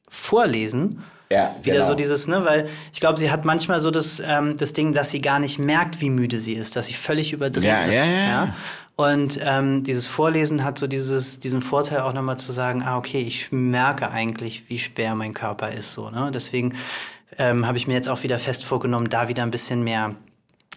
Vorlesen 0.09 1.03
Ja, 1.33 1.57
wieder 1.63 1.77
genau. 1.77 1.87
so 1.89 1.95
dieses, 1.95 2.29
ne, 2.29 2.45
weil 2.45 2.69
ich 2.93 3.01
glaube, 3.01 3.19
sie 3.19 3.31
hat 3.31 3.45
manchmal 3.47 3.81
so 3.81 3.91
das, 3.91 4.21
ähm, 4.25 4.59
das 4.59 4.75
Ding, 4.75 4.93
dass 4.93 5.11
sie 5.11 5.23
gar 5.23 5.39
nicht 5.39 5.59
merkt, 5.59 6.01
wie 6.03 6.11
müde 6.11 6.39
sie 6.39 6.53
ist, 6.53 6.77
dass 6.77 6.87
sie 6.87 6.93
völlig 6.93 7.33
überdreht 7.33 7.65
Ja, 7.65 7.79
ist. 7.79 7.95
ja, 7.95 8.05
ja, 8.05 8.29
ja. 8.29 8.55
Und 8.97 9.41
ähm, 9.43 9.83
dieses 9.83 10.07
Vorlesen 10.07 10.63
hat 10.63 10.79
so 10.79 10.87
dieses, 10.87 11.41
diesen 11.41 11.63
Vorteil 11.63 12.01
auch 12.01 12.13
nochmal 12.13 12.37
zu 12.37 12.53
sagen, 12.53 12.83
ah, 12.83 12.99
okay, 12.99 13.21
ich 13.21 13.51
merke 13.51 14.11
eigentlich, 14.11 14.69
wie 14.69 14.79
schwer 14.79 15.15
mein 15.15 15.33
Körper 15.33 15.73
ist. 15.73 15.95
So, 15.95 16.11
ne? 16.11 16.31
Deswegen 16.33 16.75
ähm, 17.39 17.67
habe 17.67 17.79
ich 17.79 17.87
mir 17.87 17.95
jetzt 17.95 18.09
auch 18.11 18.23
wieder 18.23 18.39
fest 18.39 18.65
vorgenommen, 18.67 19.09
da 19.09 19.29
wieder 19.29 19.43
ein 19.43 19.51
bisschen 19.51 19.83
mehr, 19.83 20.15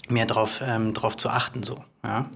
mehr 0.07 0.25
drauf, 0.25 0.61
ähm, 0.65 0.93
drauf 0.93 1.17
zu 1.17 1.29
achten. 1.29 1.63
So, 1.63 1.83
ja? 2.03 2.29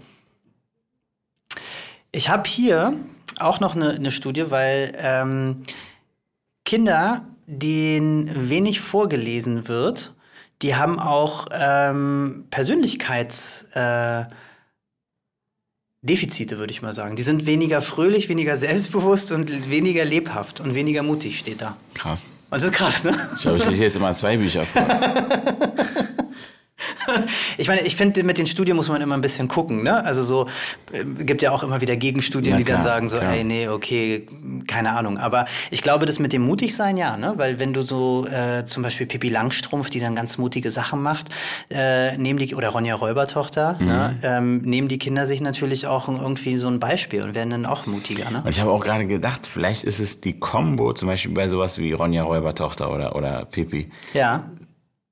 Ich 2.12 2.28
habe 2.28 2.48
hier 2.50 2.94
auch 3.40 3.62
noch 3.62 3.76
eine, 3.76 3.92
eine 3.92 4.12
Studie, 4.12 4.52
weil 4.52 4.92
ähm, 4.98 5.64
Kinder, 6.66 7.22
denen 7.50 8.50
wenig 8.50 8.80
vorgelesen 8.80 9.68
wird, 9.68 10.14
die 10.62 10.76
haben 10.76 11.00
auch 11.00 11.48
ähm, 11.52 12.46
Persönlichkeits... 12.50 13.64
Äh, 13.74 14.26
Defizite, 16.02 16.58
würde 16.58 16.72
ich 16.72 16.82
mal 16.82 16.94
sagen. 16.94 17.18
Die 17.18 17.24
sind 17.24 17.46
weniger 17.46 17.82
fröhlich, 17.82 18.30
weniger 18.30 18.56
selbstbewusst 18.58 19.34
und 19.34 19.70
weniger 19.70 20.06
lebhaft 20.06 20.62
und 20.62 20.74
weniger 20.74 21.04
mutig, 21.04 21.38
steht 21.38 21.62
da. 21.62 21.76
Krass. 21.94 22.30
Und 22.50 22.62
das 22.62 22.64
ist 22.64 22.72
krass, 22.72 23.04
ne? 23.04 23.30
Ich 23.36 23.42
glaube, 23.42 23.58
ich 23.58 23.70
lese 23.70 23.84
jetzt 23.84 23.98
immer 23.98 24.14
zwei 24.14 24.38
Bücher 24.38 24.66
vor. 24.66 24.88
Ich 27.58 27.68
meine, 27.68 27.82
ich 27.82 27.96
finde, 27.96 28.24
mit 28.24 28.38
den 28.38 28.46
Studien 28.46 28.76
muss 28.76 28.90
man 28.90 29.02
immer 29.02 29.16
ein 29.16 29.22
bisschen 29.22 29.48
gucken, 29.48 29.84
ne? 29.84 30.04
Also 30.04 30.24
so, 30.24 30.48
äh, 30.92 31.04
gibt 31.24 31.42
ja 31.42 31.52
auch 31.52 31.64
immer 31.64 31.82
wieder 31.82 31.96
Gegenstudien, 31.96 32.54
Na 32.54 32.58
die 32.58 32.64
dann 32.64 32.82
klar, 32.82 32.84
sagen 32.84 33.10
so, 33.10 33.18
klar. 33.18 33.34
ey, 33.34 33.44
nee, 33.44 33.68
okay, 33.68 34.28
keine 34.68 34.92
Ahnung. 34.92 35.18
Aber 35.18 35.46
ich 35.72 35.82
glaube, 35.82 36.06
das 36.06 36.20
mit 36.20 36.34
dem 36.34 36.42
Mutigsein, 36.44 36.98
ja, 36.98 37.18
ne? 37.18 37.34
Weil 37.38 37.60
wenn 37.60 37.74
du 37.74 37.82
so 37.82 38.26
äh, 38.28 38.64
zum 38.66 38.84
Beispiel 38.84 39.08
Pippi 39.08 39.30
Langstrumpf, 39.30 39.90
die 39.90 40.00
dann 40.00 40.16
ganz 40.16 40.38
mutige 40.38 40.72
Sachen 40.72 41.02
macht, 41.02 41.28
äh, 41.70 42.18
nehmen 42.18 42.40
die, 42.40 42.56
oder 42.56 42.70
Ronja 42.70 42.96
Räubertochter, 42.96 43.78
ne? 43.80 44.16
Mhm. 44.16 44.20
Ähm, 44.24 44.58
nehmen 44.60 44.88
die 44.88 44.98
Kinder 44.98 45.26
sich 45.26 45.42
natürlich 45.42 45.88
auch 45.88 46.08
irgendwie 46.08 46.58
so 46.58 46.68
ein 46.68 46.80
Beispiel 46.80 47.24
und 47.24 47.36
werden 47.36 47.50
dann 47.50 47.66
auch 47.66 47.86
mutiger, 47.86 48.30
ne? 48.32 48.42
Und 48.44 48.50
ich 48.50 48.60
habe 48.60 48.72
auch 48.72 48.82
gerade 48.82 49.06
gedacht, 49.08 49.48
vielleicht 49.48 49.84
ist 49.84 50.00
es 50.00 50.22
die 50.22 50.40
Kombo, 50.40 50.94
zum 50.94 51.08
Beispiel 51.08 51.34
bei 51.34 51.48
sowas 51.48 51.78
wie 51.78 51.92
Ronja 51.92 52.24
Räubertochter 52.24 52.92
oder, 52.92 53.16
oder 53.16 53.46
Pippi. 53.46 53.90
Ja. 54.14 54.44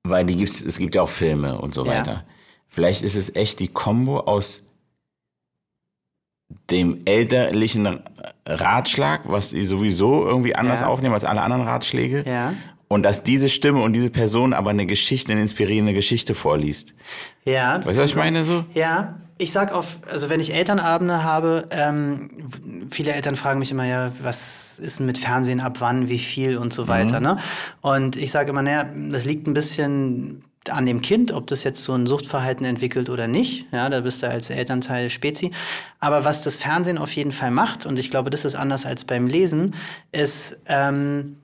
Weil 0.08 0.24
die 0.26 0.36
gibt's, 0.36 0.60
es 0.60 0.78
gibt 0.78 0.94
ja 0.94 1.02
auch 1.02 1.08
Filme 1.08 1.60
und 1.60 1.74
so 1.74 1.84
Ja. 1.84 1.92
weiter. 1.92 2.24
Vielleicht 2.68 3.02
ist 3.02 3.14
es 3.14 3.34
echt 3.34 3.60
die 3.60 3.68
Kombo 3.68 4.20
aus 4.20 4.64
dem 6.70 7.00
elterlichen 7.04 8.00
Ratschlag, 8.46 9.22
was 9.26 9.50
sie 9.50 9.64
sowieso 9.64 10.24
irgendwie 10.26 10.54
anders 10.54 10.80
Ja. 10.80 10.86
aufnehmen 10.88 11.14
als 11.14 11.24
alle 11.24 11.42
anderen 11.42 11.62
Ratschläge. 11.62 12.24
Ja. 12.26 12.54
Und 12.88 13.02
dass 13.02 13.22
diese 13.22 13.50
Stimme 13.50 13.82
und 13.82 13.92
diese 13.92 14.08
Person 14.08 14.54
aber 14.54 14.70
eine 14.70 14.86
Geschichte, 14.86 15.32
eine 15.32 15.42
inspirierende 15.42 15.92
Geschichte 15.92 16.34
vorliest. 16.34 16.94
Ja. 17.44 17.76
das 17.76 17.86
Weißt 17.88 17.98
du, 17.98 18.02
was 18.02 18.10
ich 18.10 18.16
meine 18.16 18.44
so? 18.44 18.64
Ja, 18.72 19.20
ich 19.38 19.52
sag 19.52 19.72
auf, 19.72 19.98
also 20.10 20.28
wenn 20.28 20.40
ich 20.40 20.52
Elternabende 20.52 21.22
habe, 21.22 21.68
ähm, 21.70 22.88
viele 22.90 23.12
Eltern 23.12 23.36
fragen 23.36 23.60
mich 23.60 23.70
immer 23.70 23.86
ja, 23.86 24.12
was 24.20 24.78
ist 24.80 24.98
denn 24.98 25.06
mit 25.06 25.18
Fernsehen, 25.18 25.60
ab 25.60 25.76
wann, 25.80 26.08
wie 26.08 26.18
viel 26.18 26.56
und 26.56 26.72
so 26.72 26.88
weiter, 26.88 27.20
ne? 27.20 27.38
Und 27.80 28.16
ich 28.16 28.32
sage 28.32 28.50
immer, 28.50 28.62
naja, 28.62 28.84
das 29.10 29.24
liegt 29.24 29.46
ein 29.46 29.54
bisschen 29.54 30.42
an 30.68 30.86
dem 30.86 31.00
Kind, 31.00 31.32
ob 31.32 31.46
das 31.46 31.64
jetzt 31.64 31.82
so 31.82 31.94
ein 31.94 32.06
Suchtverhalten 32.06 32.66
entwickelt 32.66 33.08
oder 33.08 33.28
nicht. 33.28 33.66
Ja, 33.72 33.88
da 33.88 34.00
bist 34.00 34.22
du 34.22 34.28
als 34.28 34.50
Elternteil 34.50 35.08
Spezi. 35.08 35.50
Aber 36.00 36.24
was 36.24 36.42
das 36.42 36.56
Fernsehen 36.56 36.98
auf 36.98 37.12
jeden 37.12 37.32
Fall 37.32 37.50
macht, 37.50 37.86
und 37.86 37.98
ich 37.98 38.10
glaube, 38.10 38.30
das 38.30 38.44
ist 38.44 38.56
anders 38.56 38.84
als 38.84 39.04
beim 39.04 39.28
Lesen, 39.28 39.74
ist, 40.12 40.62
ähm, 40.66 41.36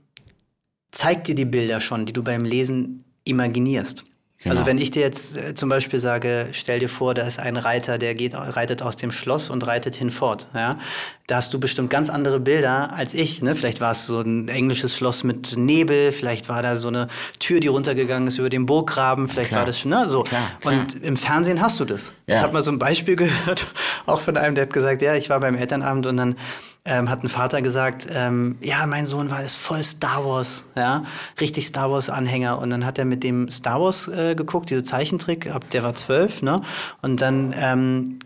zeigt 0.90 1.28
dir 1.28 1.34
die 1.34 1.44
Bilder 1.44 1.80
schon, 1.80 2.06
die 2.06 2.12
du 2.12 2.22
beim 2.22 2.44
Lesen 2.44 3.04
imaginierst. 3.24 4.04
Genau. 4.44 4.56
Also 4.56 4.66
wenn 4.66 4.76
ich 4.76 4.90
dir 4.90 5.00
jetzt 5.00 5.38
äh, 5.38 5.54
zum 5.54 5.70
Beispiel 5.70 5.98
sage, 5.98 6.48
stell 6.52 6.78
dir 6.78 6.90
vor, 6.90 7.14
da 7.14 7.22
ist 7.22 7.38
ein 7.38 7.56
Reiter, 7.56 7.96
der 7.96 8.14
geht, 8.14 8.34
reitet 8.34 8.82
aus 8.82 8.96
dem 8.96 9.10
Schloss 9.10 9.48
und 9.48 9.66
reitet 9.66 9.94
hinfort. 9.94 10.48
Ja? 10.52 10.78
Da 11.26 11.36
hast 11.36 11.54
du 11.54 11.58
bestimmt 11.58 11.88
ganz 11.88 12.10
andere 12.10 12.40
Bilder 12.40 12.92
als 12.94 13.14
ich. 13.14 13.40
Ne? 13.40 13.54
Vielleicht 13.54 13.80
war 13.80 13.92
es 13.92 14.06
so 14.06 14.20
ein 14.20 14.48
englisches 14.48 14.96
Schloss 14.96 15.24
mit 15.24 15.56
Nebel, 15.56 16.12
vielleicht 16.12 16.50
war 16.50 16.62
da 16.62 16.76
so 16.76 16.88
eine 16.88 17.08
Tür, 17.38 17.58
die 17.60 17.68
runtergegangen 17.68 18.28
ist 18.28 18.36
über 18.36 18.50
den 18.50 18.66
Burggraben, 18.66 19.28
vielleicht 19.28 19.48
Klar. 19.48 19.60
war 19.60 19.66
das 19.66 19.80
schon 19.80 19.92
ne? 19.92 20.06
so. 20.06 20.24
Klar, 20.24 20.42
klar. 20.60 20.74
Und 20.74 21.02
im 21.02 21.16
Fernsehen 21.16 21.62
hast 21.62 21.80
du 21.80 21.86
das. 21.86 22.12
Ja. 22.26 22.36
Ich 22.36 22.42
habe 22.42 22.52
mal 22.52 22.62
so 22.62 22.70
ein 22.70 22.78
Beispiel 22.78 23.16
gehört, 23.16 23.66
auch 24.04 24.20
von 24.20 24.36
einem, 24.36 24.54
der 24.54 24.66
hat 24.66 24.74
gesagt, 24.74 25.00
ja, 25.00 25.14
ich 25.14 25.30
war 25.30 25.40
beim 25.40 25.54
Elternabend 25.54 26.04
und 26.04 26.18
dann 26.18 26.36
ähm, 26.84 27.08
hat 27.08 27.22
ein 27.24 27.28
Vater 27.28 27.62
gesagt, 27.62 28.06
ähm, 28.10 28.58
ja, 28.60 28.86
mein 28.86 29.06
Sohn 29.06 29.30
war 29.30 29.42
ist 29.42 29.56
voll 29.56 29.82
Star 29.82 30.24
Wars, 30.24 30.66
ja, 30.76 31.04
richtig 31.40 31.66
Star 31.66 31.90
Wars 31.90 32.10
Anhänger. 32.10 32.58
Und 32.58 32.70
dann 32.70 32.84
hat 32.84 32.98
er 32.98 33.04
mit 33.04 33.22
dem 33.24 33.50
Star 33.50 33.80
Wars 33.80 34.08
äh, 34.08 34.34
geguckt, 34.34 34.70
diese 34.70 34.84
Zeichentrick, 34.84 35.50
ab 35.50 35.64
der 35.70 35.82
war 35.82 35.94
zwölf, 35.94 36.42
ne? 36.42 36.60
Und 37.00 37.22
dann 37.22 37.54
ähm, 37.58 38.18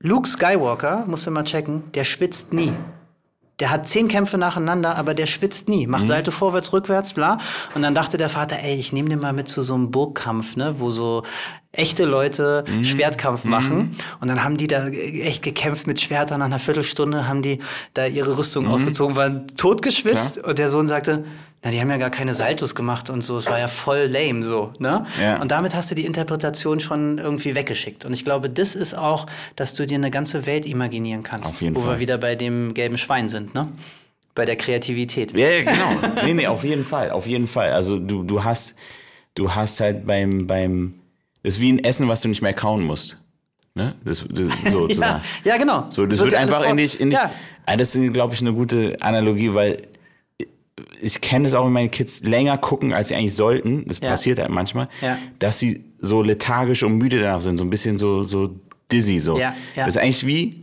Luke 0.00 0.28
Skywalker, 0.28 1.04
musst 1.06 1.26
du 1.26 1.30
mal 1.30 1.44
checken, 1.44 1.90
der 1.92 2.04
schwitzt 2.04 2.52
nie. 2.52 2.72
Der 3.60 3.70
hat 3.70 3.88
zehn 3.88 4.06
Kämpfe 4.08 4.38
nacheinander, 4.38 4.96
aber 4.96 5.14
der 5.14 5.26
schwitzt 5.26 5.68
nie. 5.68 5.86
Macht 5.86 6.06
Seite 6.06 6.30
vorwärts, 6.30 6.72
rückwärts, 6.72 7.12
bla. 7.12 7.38
Und 7.74 7.82
dann 7.82 7.94
dachte 7.94 8.16
der 8.16 8.28
Vater, 8.28 8.56
ey, 8.62 8.76
ich 8.76 8.92
nehme 8.92 9.08
den 9.08 9.18
mal 9.18 9.32
mit 9.32 9.48
zu 9.48 9.62
so 9.62 9.74
einem 9.74 9.90
Burgkampf, 9.90 10.54
ne, 10.56 10.76
wo 10.78 10.90
so 10.92 11.24
echte 11.72 12.04
Leute 12.04 12.64
Schwertkampf 12.82 13.44
machen. 13.44 13.96
Und 14.20 14.28
dann 14.28 14.42
haben 14.44 14.56
die 14.56 14.66
da 14.68 14.86
echt 14.88 15.42
gekämpft 15.42 15.86
mit 15.86 16.00
Schwertern. 16.00 16.38
Nach 16.38 16.46
einer 16.46 16.58
Viertelstunde 16.58 17.28
haben 17.28 17.42
die 17.42 17.58
da 17.94 18.06
ihre 18.06 18.38
Rüstung 18.38 18.66
ausgezogen, 18.68 19.16
waren 19.16 19.48
totgeschwitzt. 19.56 20.44
Und 20.44 20.58
der 20.58 20.70
Sohn 20.70 20.86
sagte, 20.86 21.24
na, 21.64 21.72
die 21.72 21.80
haben 21.80 21.90
ja 21.90 21.96
gar 21.96 22.10
keine 22.10 22.34
Saltos 22.34 22.74
gemacht 22.76 23.10
und 23.10 23.22
so. 23.22 23.36
Es 23.38 23.46
war 23.46 23.58
ja 23.58 23.66
voll 23.66 24.06
lame 24.06 24.42
so, 24.44 24.72
ne? 24.78 25.06
Ja. 25.20 25.40
Und 25.42 25.50
damit 25.50 25.74
hast 25.74 25.90
du 25.90 25.96
die 25.96 26.04
Interpretation 26.06 26.78
schon 26.78 27.18
irgendwie 27.18 27.54
weggeschickt. 27.56 28.04
Und 28.04 28.12
ich 28.12 28.24
glaube, 28.24 28.48
das 28.48 28.76
ist 28.76 28.94
auch, 28.96 29.26
dass 29.56 29.74
du 29.74 29.84
dir 29.84 29.96
eine 29.96 30.10
ganze 30.12 30.46
Welt 30.46 30.66
imaginieren 30.66 31.24
kannst. 31.24 31.50
Auf 31.50 31.60
jeden 31.60 31.74
wo 31.74 31.80
Fall. 31.80 31.94
wir 31.96 31.98
wieder 31.98 32.16
bei 32.18 32.36
dem 32.36 32.74
gelben 32.74 32.96
Schwein 32.96 33.28
sind, 33.28 33.54
ne? 33.54 33.68
Bei 34.36 34.44
der 34.44 34.54
Kreativität. 34.54 35.32
Ja, 35.32 35.48
ja, 35.50 35.62
genau. 35.64 36.14
nee, 36.24 36.34
nee, 36.34 36.46
auf 36.46 36.62
jeden 36.62 36.84
Fall, 36.84 37.10
auf 37.10 37.26
jeden 37.26 37.48
Fall. 37.48 37.72
Also 37.72 37.98
du, 37.98 38.22
du 38.22 38.44
hast, 38.44 38.76
du 39.34 39.52
hast 39.52 39.80
halt 39.80 40.06
beim, 40.06 40.46
beim, 40.46 40.94
das 41.42 41.54
ist 41.54 41.60
wie 41.60 41.72
ein 41.72 41.82
Essen, 41.82 42.06
was 42.06 42.20
du 42.20 42.28
nicht 42.28 42.40
mehr 42.40 42.54
kauen 42.54 42.84
musst. 42.84 43.18
Ne? 43.74 43.96
Das, 44.04 44.24
das, 44.30 44.48
Ja, 44.64 44.70
sozusagen. 44.70 45.22
ja, 45.42 45.56
genau. 45.56 45.86
So, 45.88 46.06
das 46.06 46.18
Es 46.18 46.24
wird 46.24 46.34
alles 46.34 46.54
einfach 46.54 46.70
in 46.70 46.76
dich, 46.76 47.00
in 47.00 47.10
dich. 47.10 47.18
Ja, 47.18 47.32
Ah, 47.66 47.76
Das 47.76 47.94
ist, 47.94 48.12
glaube 48.14 48.32
ich, 48.32 48.40
eine 48.40 48.54
gute 48.54 48.96
Analogie, 49.00 49.52
weil 49.52 49.82
ich 51.00 51.20
kenne 51.20 51.48
es 51.48 51.54
auch, 51.54 51.64
wenn 51.64 51.72
meine 51.72 51.88
Kids 51.88 52.22
länger 52.22 52.58
gucken, 52.58 52.92
als 52.92 53.08
sie 53.08 53.14
eigentlich 53.14 53.34
sollten. 53.34 53.84
Das 53.86 54.00
Ja. 54.00 54.10
passiert 54.10 54.38
halt 54.38 54.50
manchmal, 54.50 54.88
Ja. 55.00 55.18
dass 55.38 55.58
sie 55.58 55.84
so 56.00 56.22
lethargisch 56.22 56.82
und 56.82 56.96
müde 56.98 57.18
danach 57.20 57.40
sind, 57.40 57.56
so 57.58 57.64
ein 57.64 57.70
bisschen 57.70 57.98
so, 57.98 58.22
so 58.22 58.48
dizzy 58.92 59.18
so. 59.18 59.38
Ja, 59.38 59.54
ja. 59.74 59.84
Das 59.86 59.96
ist 59.96 59.98
eigentlich 59.98 60.26
wie, 60.26 60.62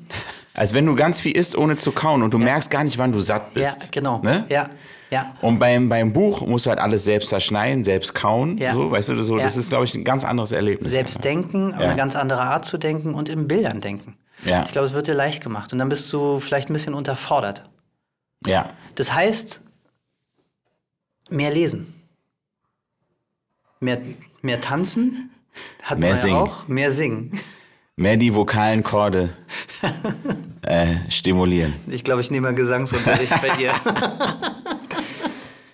als 0.54 0.73
wenn 0.73 0.86
du 0.86 0.95
ganz 0.95 1.19
viel 1.21 1.36
isst, 1.38 1.58
ohne 1.58 1.78
zu 1.78 1.91
kauen 1.91 2.21
und 2.23 2.34
du 2.34 2.38
merkst 2.38 2.71
gar 2.71 2.84
nicht, 2.84 2.97
wann 2.97 3.12
du 3.12 3.19
satt 3.19 3.56
ja, 3.56 3.62
bist. 3.62 3.91
genau. 3.91 4.21
Ne? 4.23 4.45
Ja, 4.49 4.69
ja. 5.12 5.34
Und 5.41 5.60
beim, 5.60 5.89
beim 5.89 6.12
Buch 6.13 6.45
musst 6.47 6.65
du 6.65 6.69
halt 6.71 6.80
alles 6.80 7.04
selbst 7.04 7.30
zerschneiden, 7.30 7.84
selbst 7.84 8.15
kauen. 8.15 8.58
Ja. 8.58 8.73
So, 8.73 8.89
weißt 8.91 9.10
du, 9.10 9.21
so, 9.23 9.38
Ja. 9.38 9.43
das 9.43 9.58
ist, 9.58 9.69
glaube 9.69 9.86
ich, 9.86 9.93
ein 9.93 10.04
ganz 10.04 10.23
anderes 10.23 10.51
Erlebnis. 10.51 10.91
Selbst 10.91 11.23
denken, 11.23 11.73
auf 11.73 11.80
Ja. 11.82 11.88
eine 11.88 11.95
ganz 11.97 12.15
andere 12.15 12.41
Art 12.41 12.65
zu 12.65 12.78
denken 12.78 13.13
und 13.13 13.30
in 13.30 13.47
Bildern 13.47 13.82
denken. 13.82 14.15
Ja. 14.45 14.63
Ich 14.65 14.71
glaube, 14.71 14.88
es 14.88 14.93
wird 14.93 15.08
dir 15.08 15.13
leicht 15.13 15.43
gemacht. 15.43 15.71
Und 15.73 15.80
dann 15.80 15.89
bist 15.89 16.12
du 16.12 16.39
vielleicht 16.39 16.69
ein 16.69 16.73
bisschen 16.73 16.93
unterfordert. 16.93 17.63
Ja. 18.45 18.69
Das 18.95 19.13
heißt, 19.13 19.62
mehr 21.29 21.51
lesen. 21.51 21.93
Mehr, 23.79 24.01
mehr 24.41 24.61
tanzen. 24.61 25.29
Hat 25.83 25.99
Mehr 25.99 26.11
man 26.11 26.21
singen. 26.21 26.35
ja 26.35 26.41
auch. 26.41 26.67
Mehr 26.67 26.91
singen. 26.91 27.39
Mehr 27.95 28.17
die 28.17 28.33
vokalen 28.35 28.83
Chorde 28.83 29.33
äh, 30.63 30.95
stimulieren. 31.09 31.73
Ich 31.88 32.03
glaube, 32.03 32.21
ich 32.21 32.29
nehme 32.29 32.47
mal 32.47 32.55
Gesangsunterricht 32.55 33.33
bei 33.41 33.49
dir. 33.55 33.73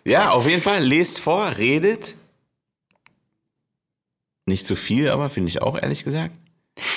Ja, 0.03 0.31
auf 0.31 0.47
jeden 0.47 0.61
Fall. 0.61 0.83
Lest 0.83 1.19
vor, 1.19 1.57
redet. 1.57 2.15
Nicht 4.47 4.65
zu 4.65 4.75
viel, 4.75 5.09
aber 5.09 5.29
finde 5.29 5.49
ich 5.49 5.61
auch, 5.61 5.79
ehrlich 5.79 6.03
gesagt. 6.03 6.35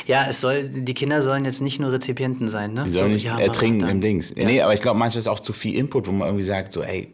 Ja, 0.06 0.26
es 0.28 0.40
soll, 0.40 0.68
die 0.68 0.94
Kinder 0.94 1.20
sollen 1.22 1.44
jetzt 1.44 1.60
nicht 1.60 1.78
nur 1.78 1.92
Rezipienten 1.92 2.48
sein, 2.48 2.72
ne? 2.72 2.84
Die 2.84 2.90
sollen 2.90 3.12
nicht 3.12 3.24
ja, 3.24 3.38
ertrinken 3.38 3.88
im. 3.88 4.00
Dings. 4.00 4.34
Nee, 4.34 4.62
aber 4.62 4.72
ich 4.72 4.80
glaube, 4.80 4.98
manchmal 4.98 5.18
ist 5.18 5.28
auch 5.28 5.40
zu 5.40 5.52
viel 5.52 5.74
Input, 5.74 6.06
wo 6.06 6.12
man 6.12 6.28
irgendwie 6.28 6.44
sagt, 6.44 6.72
so, 6.72 6.82
ey, 6.82 7.12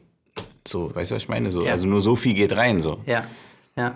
so, 0.67 0.95
weißt 0.95 1.11
du, 1.11 1.15
was 1.15 1.23
ich 1.23 1.29
meine? 1.29 1.51
So, 1.51 1.65
Ja. 1.65 1.73
Also 1.73 1.87
nur 1.87 2.01
so 2.01 2.17
viel 2.17 2.35
geht 2.35 2.57
rein, 2.57 2.81
so. 2.81 3.01
Ja, 3.07 3.25
ja. 3.77 3.95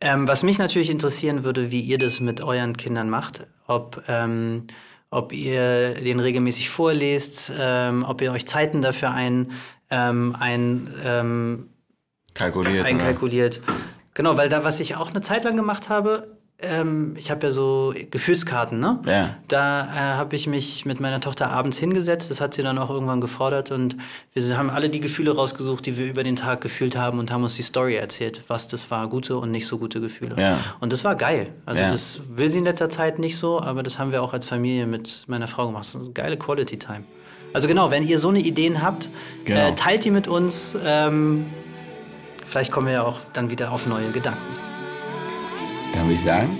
Ähm, 0.00 0.28
was 0.28 0.42
mich 0.42 0.58
natürlich 0.58 0.90
interessieren 0.90 1.42
würde, 1.44 1.70
wie 1.70 1.80
ihr 1.80 1.98
das 1.98 2.20
mit 2.20 2.42
euren 2.42 2.76
Kindern 2.76 3.08
macht. 3.08 3.46
Ob, 3.66 4.02
ähm, 4.08 4.66
ob 5.10 5.32
ihr 5.32 5.94
den 5.94 6.20
regelmäßig 6.20 6.68
vorlest, 6.68 7.52
ähm, 7.58 8.04
ob 8.06 8.20
ihr 8.20 8.32
euch 8.32 8.46
Zeiten 8.46 8.82
dafür 8.82 9.12
ein, 9.12 9.52
ähm, 9.90 10.36
ein, 10.38 10.92
ähm, 11.04 11.70
Kalkuliert. 12.34 12.80
oder? 12.80 12.84
einkalkuliert. 12.84 13.60
Genau, 14.12 14.36
weil 14.36 14.48
da, 14.48 14.64
was 14.64 14.80
ich 14.80 14.96
auch 14.96 15.10
eine 15.10 15.22
Zeit 15.22 15.44
lang 15.44 15.56
gemacht 15.56 15.88
habe, 15.88 16.35
ähm, 16.58 17.14
ich 17.18 17.30
habe 17.30 17.46
ja 17.46 17.52
so 17.52 17.92
Gefühlskarten, 18.10 18.78
ne? 18.80 18.98
Ja. 19.06 19.36
Da 19.48 19.84
äh, 19.84 20.16
habe 20.16 20.34
ich 20.36 20.46
mich 20.46 20.86
mit 20.86 21.00
meiner 21.00 21.20
Tochter 21.20 21.50
abends 21.50 21.76
hingesetzt, 21.76 22.30
das 22.30 22.40
hat 22.40 22.54
sie 22.54 22.62
dann 22.62 22.78
auch 22.78 22.88
irgendwann 22.88 23.20
gefordert 23.20 23.70
und 23.70 23.96
wir 24.32 24.56
haben 24.56 24.70
alle 24.70 24.88
die 24.88 25.00
Gefühle 25.00 25.34
rausgesucht, 25.36 25.84
die 25.84 25.98
wir 25.98 26.06
über 26.06 26.22
den 26.24 26.34
Tag 26.36 26.62
gefühlt 26.62 26.96
haben 26.96 27.18
und 27.18 27.30
haben 27.30 27.42
uns 27.42 27.56
die 27.56 27.62
Story 27.62 27.96
erzählt, 27.96 28.40
was 28.48 28.68
das 28.68 28.90
war, 28.90 29.06
gute 29.08 29.36
und 29.36 29.50
nicht 29.50 29.66
so 29.66 29.76
gute 29.78 30.00
Gefühle. 30.00 30.34
Ja. 30.40 30.58
Und 30.80 30.92
das 30.92 31.04
war 31.04 31.14
geil. 31.14 31.48
Also 31.66 31.82
Ja. 31.82 31.90
das 31.90 32.20
will 32.28 32.48
sie 32.48 32.58
in 32.58 32.64
letzter 32.64 32.88
Zeit 32.88 33.18
nicht 33.18 33.36
so, 33.36 33.60
aber 33.60 33.82
das 33.82 33.98
haben 33.98 34.12
wir 34.12 34.22
auch 34.22 34.32
als 34.32 34.46
Familie 34.46 34.86
mit 34.86 35.24
meiner 35.26 35.48
Frau 35.48 35.66
gemacht. 35.66 35.82
Das 35.84 35.94
ist 35.94 36.04
eine 36.06 36.12
geile 36.14 36.36
Quality 36.38 36.78
Time. 36.78 37.04
Also 37.52 37.68
genau, 37.68 37.90
wenn 37.90 38.02
ihr 38.06 38.18
so 38.18 38.28
eine 38.30 38.40
Ideen 38.40 38.82
habt, 38.82 39.10
Genau. 39.44 39.68
äh, 39.68 39.74
teilt 39.74 40.04
die 40.04 40.10
mit 40.10 40.26
uns. 40.26 40.74
Ähm, 40.86 41.46
vielleicht 42.46 42.70
kommen 42.72 42.86
wir 42.86 42.94
ja 42.94 43.02
auch 43.02 43.18
dann 43.34 43.50
wieder 43.50 43.72
auf 43.72 43.86
neue 43.86 44.10
Gedanken. 44.10 44.65
Würde 46.06 46.14
ich 46.14 46.22
sagen, 46.22 46.56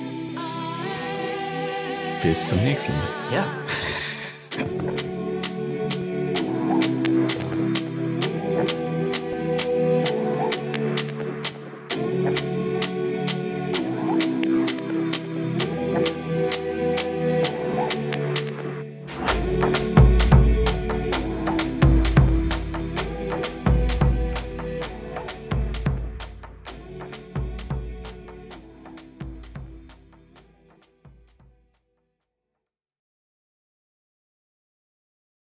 bis 2.20 2.48
zum 2.48 2.64
nächsten 2.64 2.94
Mal. 2.96 3.08
Ja. 3.32 3.46